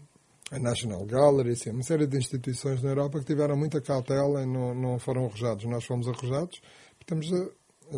a 0.50 0.58
National 0.58 1.04
Gallery, 1.04 1.50
assim, 1.50 1.70
uma 1.70 1.82
série 1.82 2.06
de 2.06 2.16
instituições 2.16 2.82
na 2.82 2.90
Europa 2.90 3.18
que 3.20 3.26
tiveram 3.26 3.56
muita 3.56 3.80
cautela 3.80 4.42
e 4.42 4.46
não, 4.46 4.74
não 4.74 4.98
foram 4.98 5.26
arrojados. 5.26 5.64
Nós 5.64 5.84
fomos 5.84 6.08
arrojados, 6.08 6.60
temos 7.06 7.32
a, 7.32 7.48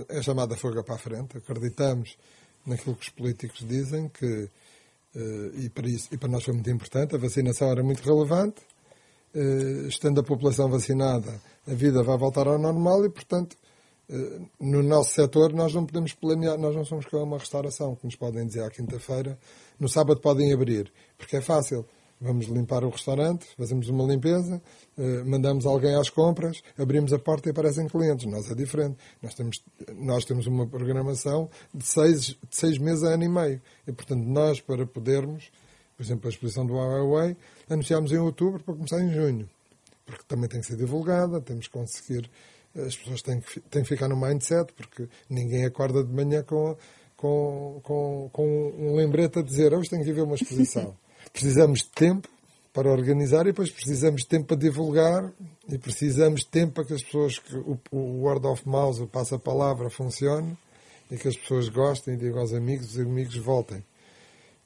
é 0.08 0.22
chamada 0.22 0.56
fuga 0.56 0.82
para 0.82 0.94
a 0.94 0.98
frente, 0.98 1.36
acreditamos 1.36 2.16
naquilo 2.64 2.94
que 2.94 3.02
os 3.02 3.08
políticos 3.08 3.64
dizem, 3.66 4.08
que, 4.08 4.26
uh, 4.26 5.58
e, 5.58 5.68
para 5.70 5.88
isso, 5.88 6.08
e 6.12 6.18
para 6.18 6.28
nós 6.28 6.44
foi 6.44 6.54
muito 6.54 6.70
importante, 6.70 7.14
a 7.14 7.18
vacinação 7.18 7.70
era 7.70 7.82
muito 7.82 8.02
relevante, 8.02 8.62
uh, 9.34 9.88
estando 9.88 10.20
a 10.20 10.24
população 10.24 10.68
vacinada, 10.68 11.40
a 11.66 11.74
vida 11.74 12.02
vai 12.02 12.16
voltar 12.16 12.46
ao 12.46 12.58
normal 12.58 13.04
e, 13.04 13.10
portanto, 13.10 13.56
eh, 13.56 13.69
no 14.58 14.82
nosso 14.82 15.14
setor 15.14 15.52
nós 15.52 15.72
não 15.72 15.86
podemos 15.86 16.12
planear, 16.12 16.58
nós 16.58 16.74
não 16.74 16.84
somos 16.84 17.06
como 17.06 17.22
uma 17.22 17.38
restauração, 17.38 17.94
que 17.94 18.04
nos 18.04 18.16
podem 18.16 18.46
dizer 18.46 18.62
à 18.62 18.70
quinta-feira, 18.70 19.38
no 19.78 19.88
sábado 19.88 20.20
podem 20.20 20.52
abrir, 20.52 20.92
porque 21.16 21.36
é 21.36 21.40
fácil. 21.40 21.86
Vamos 22.22 22.48
limpar 22.48 22.84
o 22.84 22.90
restaurante, 22.90 23.46
fazemos 23.56 23.88
uma 23.88 24.04
limpeza, 24.04 24.60
eh, 24.98 25.24
mandamos 25.24 25.64
alguém 25.64 25.94
às 25.94 26.10
compras, 26.10 26.62
abrimos 26.76 27.14
a 27.14 27.18
porta 27.18 27.48
e 27.48 27.50
aparecem 27.50 27.88
clientes. 27.88 28.26
Nós 28.26 28.50
é 28.50 28.54
diferente. 28.54 28.98
Nós 29.22 29.32
temos, 29.32 29.64
nós 29.96 30.24
temos 30.26 30.46
uma 30.46 30.66
programação 30.66 31.48
de 31.72 31.86
seis, 31.86 32.26
de 32.26 32.36
seis 32.50 32.76
meses 32.76 33.04
a 33.04 33.14
ano 33.14 33.24
e 33.24 33.28
meio. 33.28 33.62
E, 33.86 33.92
portanto, 33.92 34.22
nós, 34.22 34.60
para 34.60 34.84
podermos, 34.84 35.50
por 35.96 36.02
exemplo, 36.02 36.26
a 36.26 36.30
exposição 36.30 36.66
do 36.66 36.74
Huawei, 36.74 37.34
anunciámos 37.70 38.12
em 38.12 38.18
outubro 38.18 38.62
para 38.62 38.74
começar 38.74 39.00
em 39.00 39.10
junho. 39.10 39.48
Porque 40.04 40.24
também 40.28 40.46
tem 40.46 40.60
que 40.60 40.66
ser 40.66 40.76
divulgada, 40.76 41.40
temos 41.40 41.68
que 41.68 41.72
conseguir 41.72 42.30
as 42.76 42.96
pessoas 42.96 43.22
têm 43.22 43.40
que, 43.40 43.60
têm 43.60 43.82
que 43.82 43.88
ficar 43.88 44.08
no 44.08 44.16
mindset, 44.16 44.72
porque 44.72 45.08
ninguém 45.28 45.64
acorda 45.64 46.04
de 46.04 46.12
manhã 46.12 46.42
com, 46.42 46.76
com, 47.16 47.80
com, 47.82 48.30
com 48.32 48.72
um 48.78 48.94
lembrete 48.94 49.38
a 49.40 49.42
dizer 49.42 49.74
hoje 49.74 49.90
tenho 49.90 50.04
que 50.04 50.12
ver 50.12 50.22
uma 50.22 50.36
exposição. 50.36 50.96
precisamos 51.32 51.80
de 51.80 51.90
tempo 51.90 52.28
para 52.72 52.90
organizar 52.90 53.42
e 53.42 53.50
depois 53.50 53.70
precisamos 53.70 54.22
de 54.22 54.28
tempo 54.28 54.46
para 54.46 54.56
divulgar 54.56 55.32
e 55.68 55.76
precisamos 55.76 56.40
de 56.40 56.46
tempo 56.46 56.74
para 56.74 56.84
que 56.84 56.94
as 56.94 57.02
pessoas, 57.02 57.38
que 57.38 57.56
o, 57.56 57.78
o 57.90 58.22
word 58.22 58.46
of 58.46 58.66
mouth, 58.66 59.00
o 59.00 59.06
passa-palavra, 59.06 59.90
funcione 59.90 60.56
e 61.10 61.16
que 61.16 61.26
as 61.26 61.36
pessoas 61.36 61.68
gostem 61.68 62.14
e 62.14 62.16
digam 62.16 62.38
aos 62.38 62.52
amigos, 62.52 62.94
os 62.94 63.00
amigos 63.00 63.36
voltem. 63.36 63.84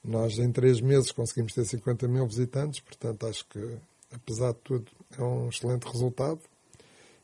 Nós, 0.03 0.37
em 0.37 0.51
três 0.51 0.79
meses, 0.79 1.11
conseguimos 1.11 1.53
ter 1.53 1.65
50 1.65 2.07
mil 2.07 2.27
visitantes, 2.27 2.79
portanto, 2.79 3.25
acho 3.25 3.43
que, 3.47 3.77
apesar 4.13 4.53
de 4.53 4.59
tudo, 4.59 4.85
é 5.17 5.23
um 5.23 5.49
excelente 5.49 5.87
resultado 5.87 6.39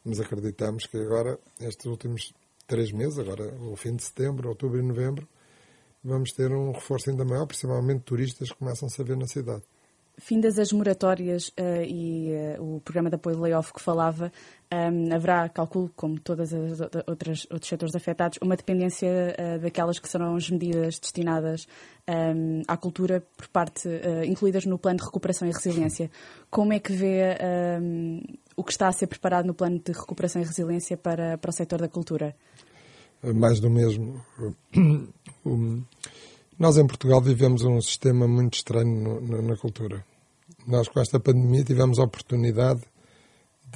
mas 0.03 0.19
acreditamos 0.19 0.85
que 0.85 0.97
agora, 0.97 1.39
estes 1.59 1.85
últimos 1.85 2.33
três 2.67 2.91
meses, 2.91 3.19
agora 3.19 3.53
o 3.61 3.75
fim 3.75 3.95
de 3.95 4.03
setembro, 4.03 4.49
outubro 4.49 4.79
e 4.79 4.81
novembro, 4.81 5.27
vamos 6.03 6.31
ter 6.31 6.51
um 6.51 6.71
reforço 6.71 7.09
ainda 7.09 7.25
maior, 7.25 7.45
principalmente 7.45 8.03
turistas 8.03 8.49
que 8.49 8.57
começam-se 8.57 8.99
a 9.01 9.03
ver 9.05 9.17
na 9.17 9.27
cidade. 9.27 9.63
Findas 10.17 10.59
as 10.59 10.71
moratórias 10.71 11.47
uh, 11.49 11.83
e 11.83 12.31
uh, 12.59 12.75
o 12.75 12.81
programa 12.81 13.09
de 13.09 13.15
apoio 13.15 13.37
de 13.37 13.41
layoff 13.41 13.73
que 13.73 13.81
falava, 13.81 14.31
um, 14.71 15.13
haverá, 15.13 15.47
calculo, 15.49 15.89
como 15.95 16.19
todas 16.19 16.53
as 16.53 16.79
outras 17.07 17.47
outros 17.49 17.67
setores 17.67 17.95
afetados, 17.95 18.37
uma 18.41 18.55
dependência 18.55 19.09
uh, 19.09 19.59
daquelas 19.59 19.99
que 19.99 20.07
serão 20.07 20.35
as 20.35 20.49
medidas 20.49 20.99
destinadas 20.99 21.65
um, 22.07 22.61
à 22.67 22.75
cultura 22.77 23.23
por 23.37 23.47
parte, 23.47 23.87
incluídas 24.25 24.65
no 24.65 24.77
plano 24.77 24.99
de 24.99 25.05
recuperação 25.05 25.47
e 25.47 25.51
resiliência. 25.51 26.11
Como 26.49 26.73
é 26.73 26.79
que 26.79 26.91
vê 26.91 27.37
um, 27.81 28.21
o 28.61 28.63
que 28.63 28.71
está 28.71 28.87
a 28.87 28.91
ser 28.91 29.07
preparado 29.07 29.45
no 29.45 29.53
plano 29.53 29.79
de 29.79 29.91
recuperação 29.91 30.41
e 30.41 30.45
resiliência 30.45 30.95
para, 30.95 31.37
para 31.37 31.49
o 31.49 31.53
setor 31.53 31.81
da 31.81 31.89
cultura? 31.89 32.35
Mais 33.23 33.59
do 33.59 33.69
mesmo. 33.69 34.23
Nós 36.57 36.77
em 36.77 36.85
Portugal 36.85 37.19
vivemos 37.21 37.63
um 37.63 37.81
sistema 37.81 38.27
muito 38.27 38.53
estranho 38.53 39.19
na 39.21 39.57
cultura. 39.57 40.05
Nós 40.67 40.87
com 40.87 40.99
esta 40.99 41.19
pandemia 41.19 41.63
tivemos 41.63 41.97
a 41.97 42.03
oportunidade 42.03 42.81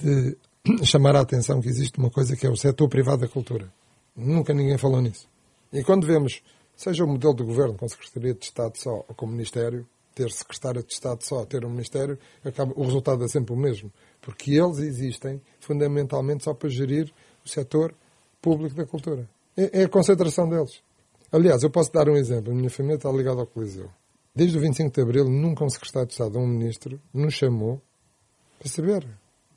de 0.02 0.38
chamar 0.86 1.15
a 1.15 1.21
atenção 1.21 1.62
que 1.62 1.67
existe 1.67 1.98
uma 1.98 2.12
coisa 2.12 2.36
que 2.36 2.45
é 2.45 2.50
o 2.50 2.56
setor 2.56 2.88
privado 2.88 3.21
da 3.21 3.28
cultura. 3.28 3.74
Nunca 4.15 4.54
ninguém 4.54 4.78
falou 4.78 5.02
nisso. 5.02 5.28
E 5.74 5.84
quando 5.84 6.06
vemos, 6.06 6.43
seja 6.76 7.04
o 7.04 7.08
modelo 7.08 7.34
de 7.34 7.43
governo 7.43 7.74
com 7.74 7.88
Secretaria 7.88 8.36
de 8.36 8.45
Estado 8.45 8.78
só 8.78 9.04
ou 9.08 9.15
com 9.15 9.26
Ministério, 9.26 9.88
ter 10.15 10.32
secretário 10.32 10.82
de 10.82 10.93
Estado 10.93 11.21
só, 11.23 11.45
ter 11.45 11.65
um 11.65 11.69
Ministério, 11.69 12.17
acaba, 12.43 12.73
o 12.75 12.84
resultado 12.84 13.23
é 13.23 13.28
sempre 13.28 13.54
o 13.54 13.58
mesmo. 13.58 13.91
Porque 14.21 14.54
eles 14.54 14.80
existem 14.80 15.41
fundamentalmente 15.60 16.45
só 16.45 16.54
para 16.54 16.69
gerir 16.69 17.13
o 17.45 17.49
setor 17.49 17.93
público 18.41 18.75
da 18.75 18.86
cultura. 18.86 19.30
É, 19.58 19.82
é 19.82 19.84
a 19.84 19.89
concentração 19.89 20.49
deles. 20.49 20.82
Aliás, 21.32 21.62
eu 21.63 21.69
posso 21.69 21.91
dar 21.91 22.08
um 22.08 22.15
exemplo. 22.15 22.51
A 22.51 22.56
minha 22.56 22.69
família 22.69 22.95
está 22.95 23.12
ligada 23.12 23.41
ao 23.41 23.47
Coliseu. 23.47 23.89
Desde 24.34 24.58
o 24.58 24.62
25 24.62 24.93
de 24.93 25.01
Abril, 25.01 25.25
nunca 25.25 25.63
um 25.65 25.69
secretário 25.69 26.08
de 26.08 26.13
Estado 26.13 26.38
ou 26.38 26.45
um 26.45 26.47
ministro 26.47 26.99
nos 27.13 27.34
chamou 27.34 27.82
para 28.58 28.69
saber 28.69 29.06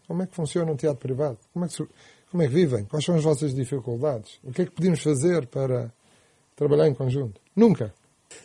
como 0.06 0.22
é 0.22 0.26
que 0.26 0.34
funciona 0.34 0.70
um 0.72 0.76
teatro 0.76 0.98
privado, 0.98 1.38
como 1.52 1.64
é 1.64 1.68
que, 1.68 1.88
como 2.30 2.42
é 2.42 2.48
que 2.48 2.54
vivem, 2.54 2.84
quais 2.84 3.04
são 3.04 3.14
as 3.14 3.22
vossas 3.22 3.54
dificuldades, 3.54 4.40
o 4.42 4.52
que 4.52 4.62
é 4.62 4.64
que 4.64 4.70
podemos 4.70 5.02
fazer 5.02 5.46
para 5.46 5.92
trabalhar 6.56 6.88
em 6.88 6.94
conjunto. 6.94 7.40
Nunca. 7.54 7.94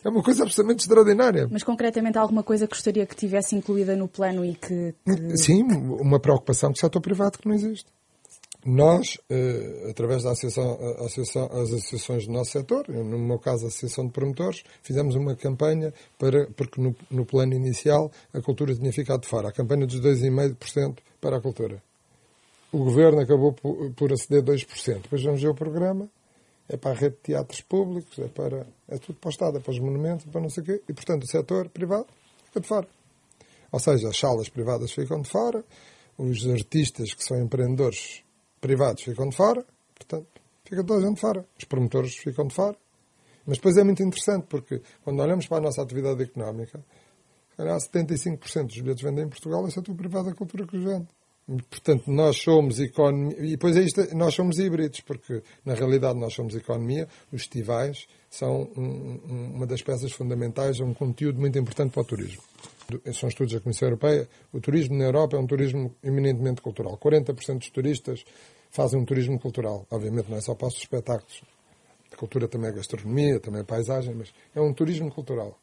É 0.04 0.08
uma 0.08 0.22
coisa 0.22 0.42
absolutamente 0.42 0.82
extraordinária. 0.82 1.48
Mas 1.50 1.62
concretamente 1.62 2.18
alguma 2.18 2.42
coisa 2.42 2.66
que 2.66 2.74
gostaria 2.74 3.06
que 3.06 3.16
tivesse 3.16 3.54
incluída 3.56 3.96
no 3.96 4.08
plano 4.08 4.44
e 4.44 4.54
que. 4.54 4.94
que... 5.04 5.36
Sim, 5.36 5.62
uma 5.62 6.20
preocupação 6.20 6.70
com 6.70 6.76
o 6.76 6.80
setor 6.80 7.00
privado 7.00 7.38
que 7.38 7.48
não 7.48 7.54
existe. 7.54 7.86
Nós, 8.64 9.18
eh, 9.28 9.88
através 9.90 10.22
da 10.22 10.30
associação, 10.30 10.78
associação, 11.04 11.44
as 11.52 11.70
associações 11.70 12.26
do 12.26 12.32
nosso 12.32 12.52
setor, 12.52 12.88
no 12.88 13.18
meu 13.18 13.38
caso 13.38 13.66
a 13.66 13.68
Associação 13.68 14.06
de 14.06 14.12
Promotores, 14.12 14.64
fizemos 14.82 15.14
uma 15.14 15.36
campanha 15.36 15.92
para, 16.18 16.46
porque 16.56 16.80
no, 16.80 16.96
no 17.10 17.26
plano 17.26 17.52
inicial 17.52 18.10
a 18.32 18.40
cultura 18.40 18.74
tinha 18.74 18.90
ficado 18.90 19.20
de 19.20 19.28
fora, 19.28 19.50
a 19.50 19.52
campanha 19.52 19.86
dos 19.86 20.00
2,5% 20.00 20.96
para 21.20 21.36
a 21.36 21.40
cultura. 21.42 21.82
O 22.72 22.78
governo 22.78 23.20
acabou 23.20 23.52
por, 23.52 23.92
por 23.92 24.12
aceder 24.12 24.42
2%. 24.42 25.02
Depois 25.02 25.22
vamos 25.22 25.42
ver 25.42 25.48
o 25.48 25.54
programa, 25.54 26.08
é 26.68 26.76
para 26.76 26.92
a 26.92 26.94
rede 26.94 27.16
de 27.16 27.22
teatros 27.22 27.60
públicos, 27.60 28.18
é 28.18 28.28
para. 28.28 28.66
é 28.88 28.98
tudo 28.98 29.18
para 29.18 29.28
o 29.28 29.30
Estado, 29.30 29.58
é 29.58 29.60
para 29.60 29.70
os 29.70 29.78
monumentos, 29.78 30.26
é 30.26 30.30
para 30.30 30.40
não 30.40 30.48
sei 30.48 30.62
o 30.62 30.66
quê. 30.66 30.82
E, 30.88 30.92
portanto, 30.92 31.24
o 31.24 31.26
setor 31.26 31.68
privado 31.68 32.06
fica 32.46 32.60
de 32.60 32.66
fora. 32.66 32.88
Ou 33.70 33.80
seja, 33.80 34.08
as 34.08 34.16
salas 34.16 34.48
privadas 34.48 34.92
ficam 34.92 35.20
de 35.20 35.28
fora, 35.28 35.64
os 36.16 36.48
artistas 36.48 37.12
que 37.12 37.24
são 37.24 37.40
empreendedores 37.40 38.22
privados 38.60 39.02
ficam 39.02 39.28
de 39.28 39.36
fora, 39.36 39.64
portanto, 39.94 40.26
fica 40.64 40.84
toda 40.84 41.00
a 41.00 41.08
gente 41.08 41.16
de 41.16 41.20
fora. 41.20 41.44
Os 41.58 41.64
promotores 41.64 42.16
ficam 42.16 42.46
de 42.46 42.54
fora. 42.54 42.76
Mas 43.46 43.58
depois 43.58 43.76
é 43.76 43.84
muito 43.84 44.02
interessante, 44.02 44.46
porque 44.48 44.80
quando 45.02 45.20
olhamos 45.20 45.46
para 45.46 45.58
a 45.58 45.60
nossa 45.60 45.82
atividade 45.82 46.22
económica, 46.22 46.82
há 47.58 47.62
75% 47.62 48.66
dos 48.66 48.80
bilhetes 48.80 49.02
vendem 49.02 49.24
em 49.24 49.28
Portugal 49.28 49.66
é 49.66 49.70
setor 49.70 49.94
privado 49.94 50.30
da 50.30 50.34
cultura 50.34 50.66
que 50.66 50.76
os 50.76 50.84
vende. 50.84 51.08
Portanto, 51.46 52.10
nós 52.10 52.38
somos 52.38 52.80
economia, 52.80 53.36
e 53.38 53.50
depois 53.50 53.76
é 53.76 53.82
isto, 53.82 54.16
nós 54.16 54.32
somos 54.34 54.58
híbridos, 54.58 55.00
porque 55.00 55.42
na 55.64 55.74
realidade 55.74 56.18
nós 56.18 56.32
somos 56.32 56.54
economia, 56.54 57.06
os 57.30 57.42
festivais 57.42 58.06
são 58.30 58.70
um, 58.74 59.20
um, 59.28 59.52
uma 59.56 59.66
das 59.66 59.82
peças 59.82 60.10
fundamentais, 60.12 60.80
é 60.80 60.84
um 60.84 60.94
conteúdo 60.94 61.38
muito 61.38 61.58
importante 61.58 61.92
para 61.92 62.00
o 62.00 62.04
turismo. 62.04 62.42
São 63.12 63.28
estudos 63.28 63.52
da 63.52 63.60
Comissão 63.60 63.88
Europeia, 63.88 64.26
o 64.52 64.60
turismo 64.60 64.96
na 64.96 65.04
Europa 65.04 65.36
é 65.36 65.40
um 65.40 65.46
turismo 65.46 65.94
eminentemente 66.02 66.62
cultural. 66.62 66.96
40% 66.96 67.58
dos 67.58 67.70
turistas 67.70 68.24
fazem 68.70 68.98
um 68.98 69.04
turismo 69.04 69.38
cultural. 69.38 69.86
Obviamente 69.90 70.30
não 70.30 70.38
é 70.38 70.40
só 70.40 70.54
para 70.54 70.68
os 70.68 70.74
espetáculos. 70.74 71.42
A 72.10 72.16
cultura 72.16 72.48
também 72.48 72.70
é 72.70 72.72
gastronomia, 72.72 73.40
também 73.40 73.60
é 73.60 73.64
paisagem, 73.64 74.14
mas 74.14 74.32
é 74.54 74.60
um 74.60 74.72
turismo 74.72 75.10
cultural. 75.10 75.58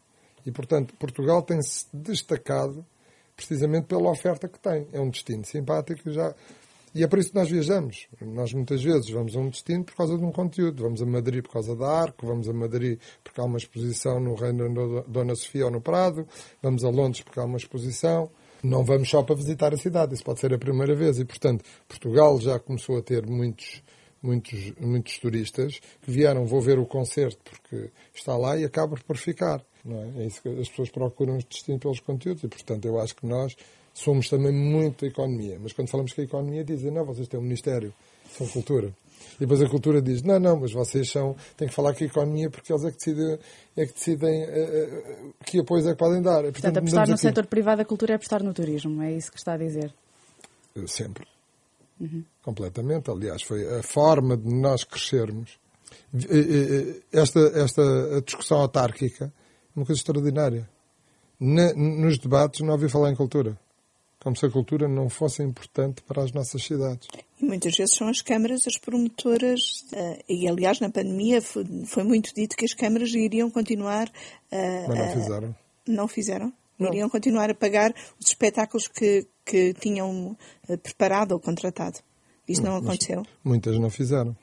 E, 0.46 0.52
portanto, 0.52 0.94
Portugal 0.96 1.42
tem-se 1.42 1.86
destacado 1.94 2.86
precisamente 3.46 3.86
pela 3.86 4.10
oferta 4.10 4.48
que 4.48 4.60
tem. 4.60 4.88
É 4.92 5.00
um 5.00 5.10
destino 5.10 5.46
simpático 5.46 6.12
já. 6.12 6.34
E 6.94 7.04
é 7.04 7.08
por 7.08 7.20
isso 7.20 7.30
que 7.30 7.36
nós 7.36 7.50
viajamos. 7.50 8.08
Nós 8.22 8.54
muitas 8.54 8.84
vezes 8.84 9.10
vamos 9.10 9.36
a 9.36 9.40
um 9.40 9.50
destino 9.50 9.84
por 9.84 9.96
causa 9.96 10.18
de 10.18 10.24
um 10.24 10.32
conteúdo. 10.32 10.84
Vamos 10.84 11.02
a 11.02 11.06
Madrid 11.06 11.42
por 11.42 11.54
causa 11.54 11.76
da 11.76 11.88
Arco, 11.88 12.28
vamos 12.28 12.50
a 12.50 12.54
Madrid 12.54 13.00
porque 13.24 13.40
há 13.40 13.46
uma 13.46 13.58
exposição 13.58 14.20
no 14.20 14.36
Reino 14.36 14.74
da 14.74 15.02
Dona 15.08 15.36
Sofia 15.36 15.66
ou 15.66 15.72
no 15.72 15.80
Prado, 15.80 16.28
vamos 16.62 16.84
a 16.84 16.90
Londres 16.90 17.22
porque 17.22 17.40
há 17.40 17.46
uma 17.46 17.58
exposição. 17.58 18.30
Não 18.64 18.84
vamos 18.84 19.10
só 19.10 19.24
para 19.24 19.36
visitar 19.36 19.74
a 19.74 19.78
cidade, 19.78 20.14
isso 20.14 20.24
pode 20.24 20.40
ser 20.40 20.54
a 20.54 20.58
primeira 20.58 20.94
vez. 20.94 21.18
E, 21.18 21.26
portanto, 21.26 21.64
Portugal 21.88 22.40
já 22.40 22.60
começou 22.60 22.98
a 22.98 23.02
ter 23.02 23.26
muitos, 23.26 23.82
muitos, 24.22 24.74
muitos 24.80 25.18
turistas 25.18 25.80
que 26.02 26.12
vieram, 26.12 26.46
vou 26.46 26.62
ver 26.62 26.78
o 26.78 26.86
concerto 26.86 27.40
porque 27.44 27.90
está 28.14 28.38
lá 28.38 28.58
e 28.58 28.66
acabam 28.66 29.00
por 29.08 29.18
ficar. 29.18 29.64
É? 29.90 30.22
é 30.22 30.26
isso 30.28 30.42
que 30.42 30.50
as 30.50 30.70
pessoas 30.70 30.90
procuram 30.90 31.38
destinos 31.38 31.82
pelos 31.82 32.00
conteúdos 32.00 32.44
e, 32.44 32.48
portanto, 32.48 32.86
eu 32.86 33.00
acho 33.00 33.16
que 33.16 33.26
nós 33.26 33.56
somos 33.94 34.30
também 34.30 34.54
muito 34.54 35.06
economia. 35.06 35.58
Mas 35.62 35.74
quando 35.74 35.90
falamos 35.90 36.14
que 36.14 36.22
a 36.22 36.24
economia, 36.24 36.64
dizem, 36.64 36.92
não, 36.92 37.06
vocês 37.06 37.28
têm 37.28 37.40
um 37.40 37.44
Ministério, 37.44 37.94
são 38.32 38.48
cultura. 38.48 38.94
E 39.38 39.40
depois 39.42 39.62
a 39.62 39.70
cultura 39.70 40.02
diz, 40.02 40.24
não, 40.24 40.40
não, 40.40 40.60
mas 40.60 40.72
vocês 40.72 41.10
são, 41.10 41.36
têm 41.58 41.68
que 41.68 41.74
falar 41.74 41.94
com 41.94 42.04
a 42.04 42.08
economia 42.08 42.50
porque 42.50 42.72
eles 42.72 42.86
é 42.86 42.92
que 42.92 42.98
decidem, 42.98 43.40
é 43.78 43.86
que, 43.86 43.94
decidem 43.94 44.44
uh, 44.44 45.30
uh, 45.30 45.34
que 45.46 45.60
apoios 45.60 45.86
é 45.86 45.92
que 45.92 45.98
podem 45.98 46.22
dar. 46.22 46.42
Portanto, 46.42 46.54
Portanto 46.54 46.78
apostar 46.78 47.08
no 47.08 47.14
aqui. 47.14 47.22
setor 47.22 47.46
privado 47.46 47.78
da 47.78 47.86
cultura 47.86 48.14
é 48.14 48.16
apostar 48.16 48.44
no 48.44 48.54
turismo, 48.54 49.02
é 49.02 49.14
isso 49.14 49.32
que 49.32 49.38
está 49.38 49.54
a 49.54 49.58
dizer? 49.58 49.94
Sempre. 50.88 51.28
Uhum. 52.00 52.24
Completamente. 52.42 53.12
Aliás, 53.12 53.44
foi 53.44 53.80
a 53.80 53.84
forma 53.84 54.36
de 54.36 54.52
nós 54.54 54.84
crescermos. 54.84 55.60
Esta, 57.12 57.40
esta 57.56 58.22
discussão 58.26 58.60
autárquica 58.60 59.32
uma 59.76 59.86
coisa 59.86 60.00
extraordinária. 60.00 60.70
Na, 61.40 61.74
nos 61.74 62.20
debates 62.20 62.62
não 62.62 62.74
ouvi 62.74 62.88
falar 62.88 63.12
em 63.12 63.16
cultura 63.16 63.58
como 64.22 64.36
se 64.36 64.46
a 64.46 64.50
cultura 64.50 64.88
não 64.88 65.10
fosse 65.10 65.42
importante 65.42 66.04
para 66.04 66.24
as 66.24 66.32
nossas 66.32 66.64
cidades. 66.64 67.08
E 67.42 67.44
muitas 67.44 67.76
vezes 67.76 67.96
são 67.96 68.08
as 68.08 68.22
câmaras 68.22 68.68
as 68.68 68.78
promotoras, 68.78 69.84
uh, 69.94 70.24
e 70.30 70.48
aliás 70.48 70.80
na 70.80 70.92
pandemia 70.92 71.42
foi, 71.42 72.04
muito 72.04 72.34
dito 72.34 72.56
que 72.56 72.66
as 72.66 72.74
câmaras 72.74 73.10
iriam 73.14 73.50
continuar. 73.50 74.08
Uh, 74.52 74.88
Mas 74.88 74.98
não 74.98 75.14
fizeram. 75.14 75.56
Não 75.88 76.08
fizeram? 76.08 76.54
Não. 76.78 76.90
Iriam 76.90 77.10
continuar 77.10 77.50
a 77.50 77.56
pagar 77.56 77.94
os 78.20 78.28
espetáculos 78.28 78.88
que, 78.88 79.28
que 79.44 79.74
tinham 79.74 80.38
preparado 80.84 81.32
ou 81.32 81.40
contratado. 81.40 82.00
Isso 82.48 82.62
não, 82.62 82.78
aconteceu? 82.78 83.24
Muitas 83.44 83.78
não 83.80 83.90
fizeram. 83.90 84.36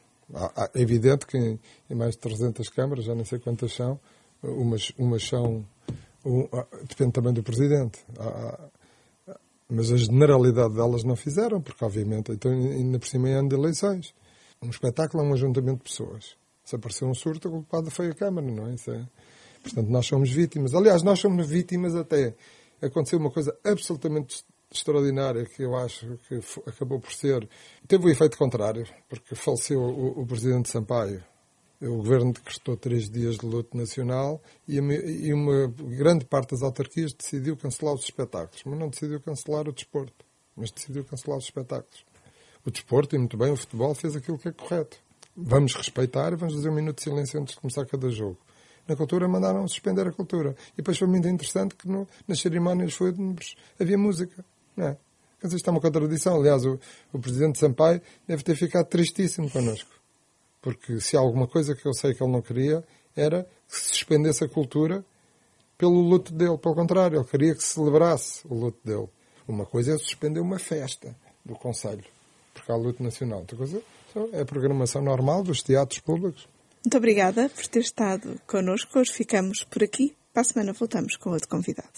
É 0.75 0.81
evidente 0.81 1.27
que 1.27 1.37
em, 1.37 1.59
em 1.88 1.95
mais 1.95 2.12
de 2.12 2.19
300 2.19 2.69
câmaras, 2.69 3.05
já 3.05 3.14
não 3.14 3.25
sei 3.25 3.38
quantas 3.38 3.73
são, 3.75 3.99
umas, 4.42 4.92
umas 4.98 5.27
são. 5.27 5.64
Um, 6.24 6.48
depende 6.88 7.12
também 7.12 7.33
do 7.33 7.42
presidente. 7.42 8.05
Há, 8.18 8.68
mas 9.68 9.92
a 9.92 9.96
generalidade 9.96 10.74
delas 10.74 11.05
não 11.05 11.14
fizeram, 11.14 11.61
porque 11.61 11.85
obviamente, 11.85 12.33
então 12.33 12.51
ainda 12.51 12.98
por 12.98 13.07
cima 13.07 13.29
é 13.29 13.35
ano 13.35 13.51
de 13.51 13.55
eleições. 13.55 14.14
Um 14.62 14.70
espetáculo 14.70 15.22
é 15.22 15.27
um 15.27 15.33
ajuntamento 15.35 15.79
de 15.79 15.90
pessoas. 15.90 16.37
Se 16.64 16.74
aparecer 16.74 17.05
um 17.05 17.14
surto, 17.14 17.48
a 17.48 17.51
culpada 17.51 17.90
foi 17.90 18.09
a 18.09 18.14
Câmara, 18.14 18.46
não 18.46 18.66
é? 18.66 18.74
é? 18.74 19.07
Portanto, 19.62 19.88
nós 19.88 20.07
somos 20.07 20.31
vítimas. 20.31 20.74
Aliás, 20.74 21.03
nós 21.03 21.18
somos 21.18 21.46
vítimas 21.46 21.94
até. 21.94 22.35
Aconteceu 22.81 23.18
uma 23.18 23.31
coisa 23.31 23.57
absolutamente 23.64 24.44
extraordinária 24.70 25.44
que 25.44 25.62
eu 25.62 25.74
acho 25.77 26.18
que 26.29 26.40
acabou 26.66 27.01
por 27.01 27.12
ser. 27.12 27.48
Teve 27.87 28.07
o 28.07 28.11
efeito 28.11 28.37
contrário, 28.37 28.87
porque 29.09 29.35
faleceu 29.35 29.81
o, 29.81 30.22
o 30.22 30.27
presidente 30.27 30.68
Sampaio, 30.68 31.22
o 31.81 31.97
governo 31.97 32.33
decretou 32.33 32.77
três 32.77 33.09
dias 33.09 33.37
de 33.37 33.47
luto 33.47 33.77
nacional 33.77 34.43
e, 34.67 34.81
uma 35.33 35.69
grande 35.69 36.25
parte 36.25 36.51
das 36.51 36.62
autarquias 36.62 37.12
decidiu 37.12 37.57
cancelar 37.57 37.95
os 37.95 38.03
espetáculos, 38.03 38.62
mas 38.64 38.79
não 38.79 38.88
decidiu 38.88 39.21
cancelar 39.21 39.69
o 39.69 39.73
desporto, 39.73 40.25
mas 40.57 40.71
decidiu 40.71 41.05
cancelar 41.05 41.38
os 41.38 41.45
espetáculos. 41.45 42.05
O 42.64 42.71
desporto, 42.71 43.14
e 43.14 43.19
muito 43.19 43.37
bem, 43.37 43.53
o 43.53 43.57
futebol 43.57 43.95
fez 43.95 44.17
aquilo 44.17 44.38
que 44.38 44.49
é 44.49 44.53
correto. 44.53 44.99
Vamos 45.37 45.75
respeitar 45.75 46.33
e 46.33 46.37
vamos 46.37 46.55
fazer 46.55 46.69
um 46.69 46.75
minuto 46.75 46.97
de 46.97 47.05
silêncio 47.05 47.41
antes 47.41 47.55
de 47.55 47.61
começar 47.61 47.87
cada 47.87 48.11
jogo. 48.11 48.38
Na 48.87 48.97
cultura 48.97 49.29
mandaram 49.29 49.67
suspender 49.69 50.07
a 50.09 50.12
cultura. 50.12 50.57
E 50.73 50.79
depois 50.79 50.99
foi 50.99 51.07
muito 51.07 51.29
interessante 51.29 51.77
que 51.77 51.87
no, 51.87 52.09
nas 52.27 52.41
cerimónias 52.41 52.99
havia 53.79 53.97
música. 53.97 54.45
Não 54.77 54.88
é? 54.88 54.97
Dizer, 55.43 55.57
isto 55.57 55.69
é 55.69 55.71
uma 55.71 55.81
contradição. 55.81 56.37
Aliás, 56.37 56.64
o, 56.64 56.81
o 57.12 57.19
presidente 57.19 57.59
Sampaio 57.59 58.03
deve 58.27 58.43
ter 58.43 58.57
ficado 58.57 58.87
tristíssimo 58.87 59.49
connosco. 59.49 59.98
Porque 60.69 61.01
se 61.01 61.17
há 61.17 61.21
alguma 61.21 61.47
coisa 61.47 61.75
que 61.75 61.87
eu 61.87 61.95
sei 61.95 62.13
que 62.13 62.23
ele 62.23 62.31
não 62.31 62.43
queria, 62.43 62.85
era 63.17 63.49
que 63.67 63.75
se 63.75 63.89
suspendesse 63.89 64.45
a 64.45 64.49
cultura 64.49 65.03
pelo 65.79 65.99
luto 65.99 66.31
dele. 66.31 66.59
Pelo 66.59 66.75
contrário, 66.75 67.19
ele 67.19 67.27
queria 67.27 67.55
que 67.55 67.63
se 67.63 67.73
celebrasse 67.73 68.47
o 68.47 68.55
luto 68.55 68.79
dele. 68.85 69.09
Uma 69.49 69.65
coisa 69.65 69.95
é 69.95 69.97
suspender 69.97 70.41
uma 70.41 70.59
festa 70.59 71.17
do 71.43 71.55
Conselho, 71.55 72.05
porque 72.53 72.71
há 72.71 72.77
luto 72.77 73.03
nacional. 73.03 73.39
Outra 73.39 73.57
coisa 73.57 73.81
é 74.31 74.43
a 74.43 74.45
programação 74.45 75.01
normal 75.01 75.43
dos 75.43 75.63
teatros 75.63 76.01
públicos. 76.01 76.47
Muito 76.85 76.99
obrigada 76.99 77.49
por 77.49 77.67
ter 77.67 77.81
estado 77.81 78.39
connosco. 78.47 78.99
Hoje 78.99 79.11
ficamos 79.11 79.65
por 79.65 79.83
aqui. 79.83 80.15
Para 80.35 80.43
a 80.43 80.45
semana 80.45 80.75
voltamos 80.75 81.17
com 81.17 81.31
outro 81.31 81.49
convidado. 81.49 81.89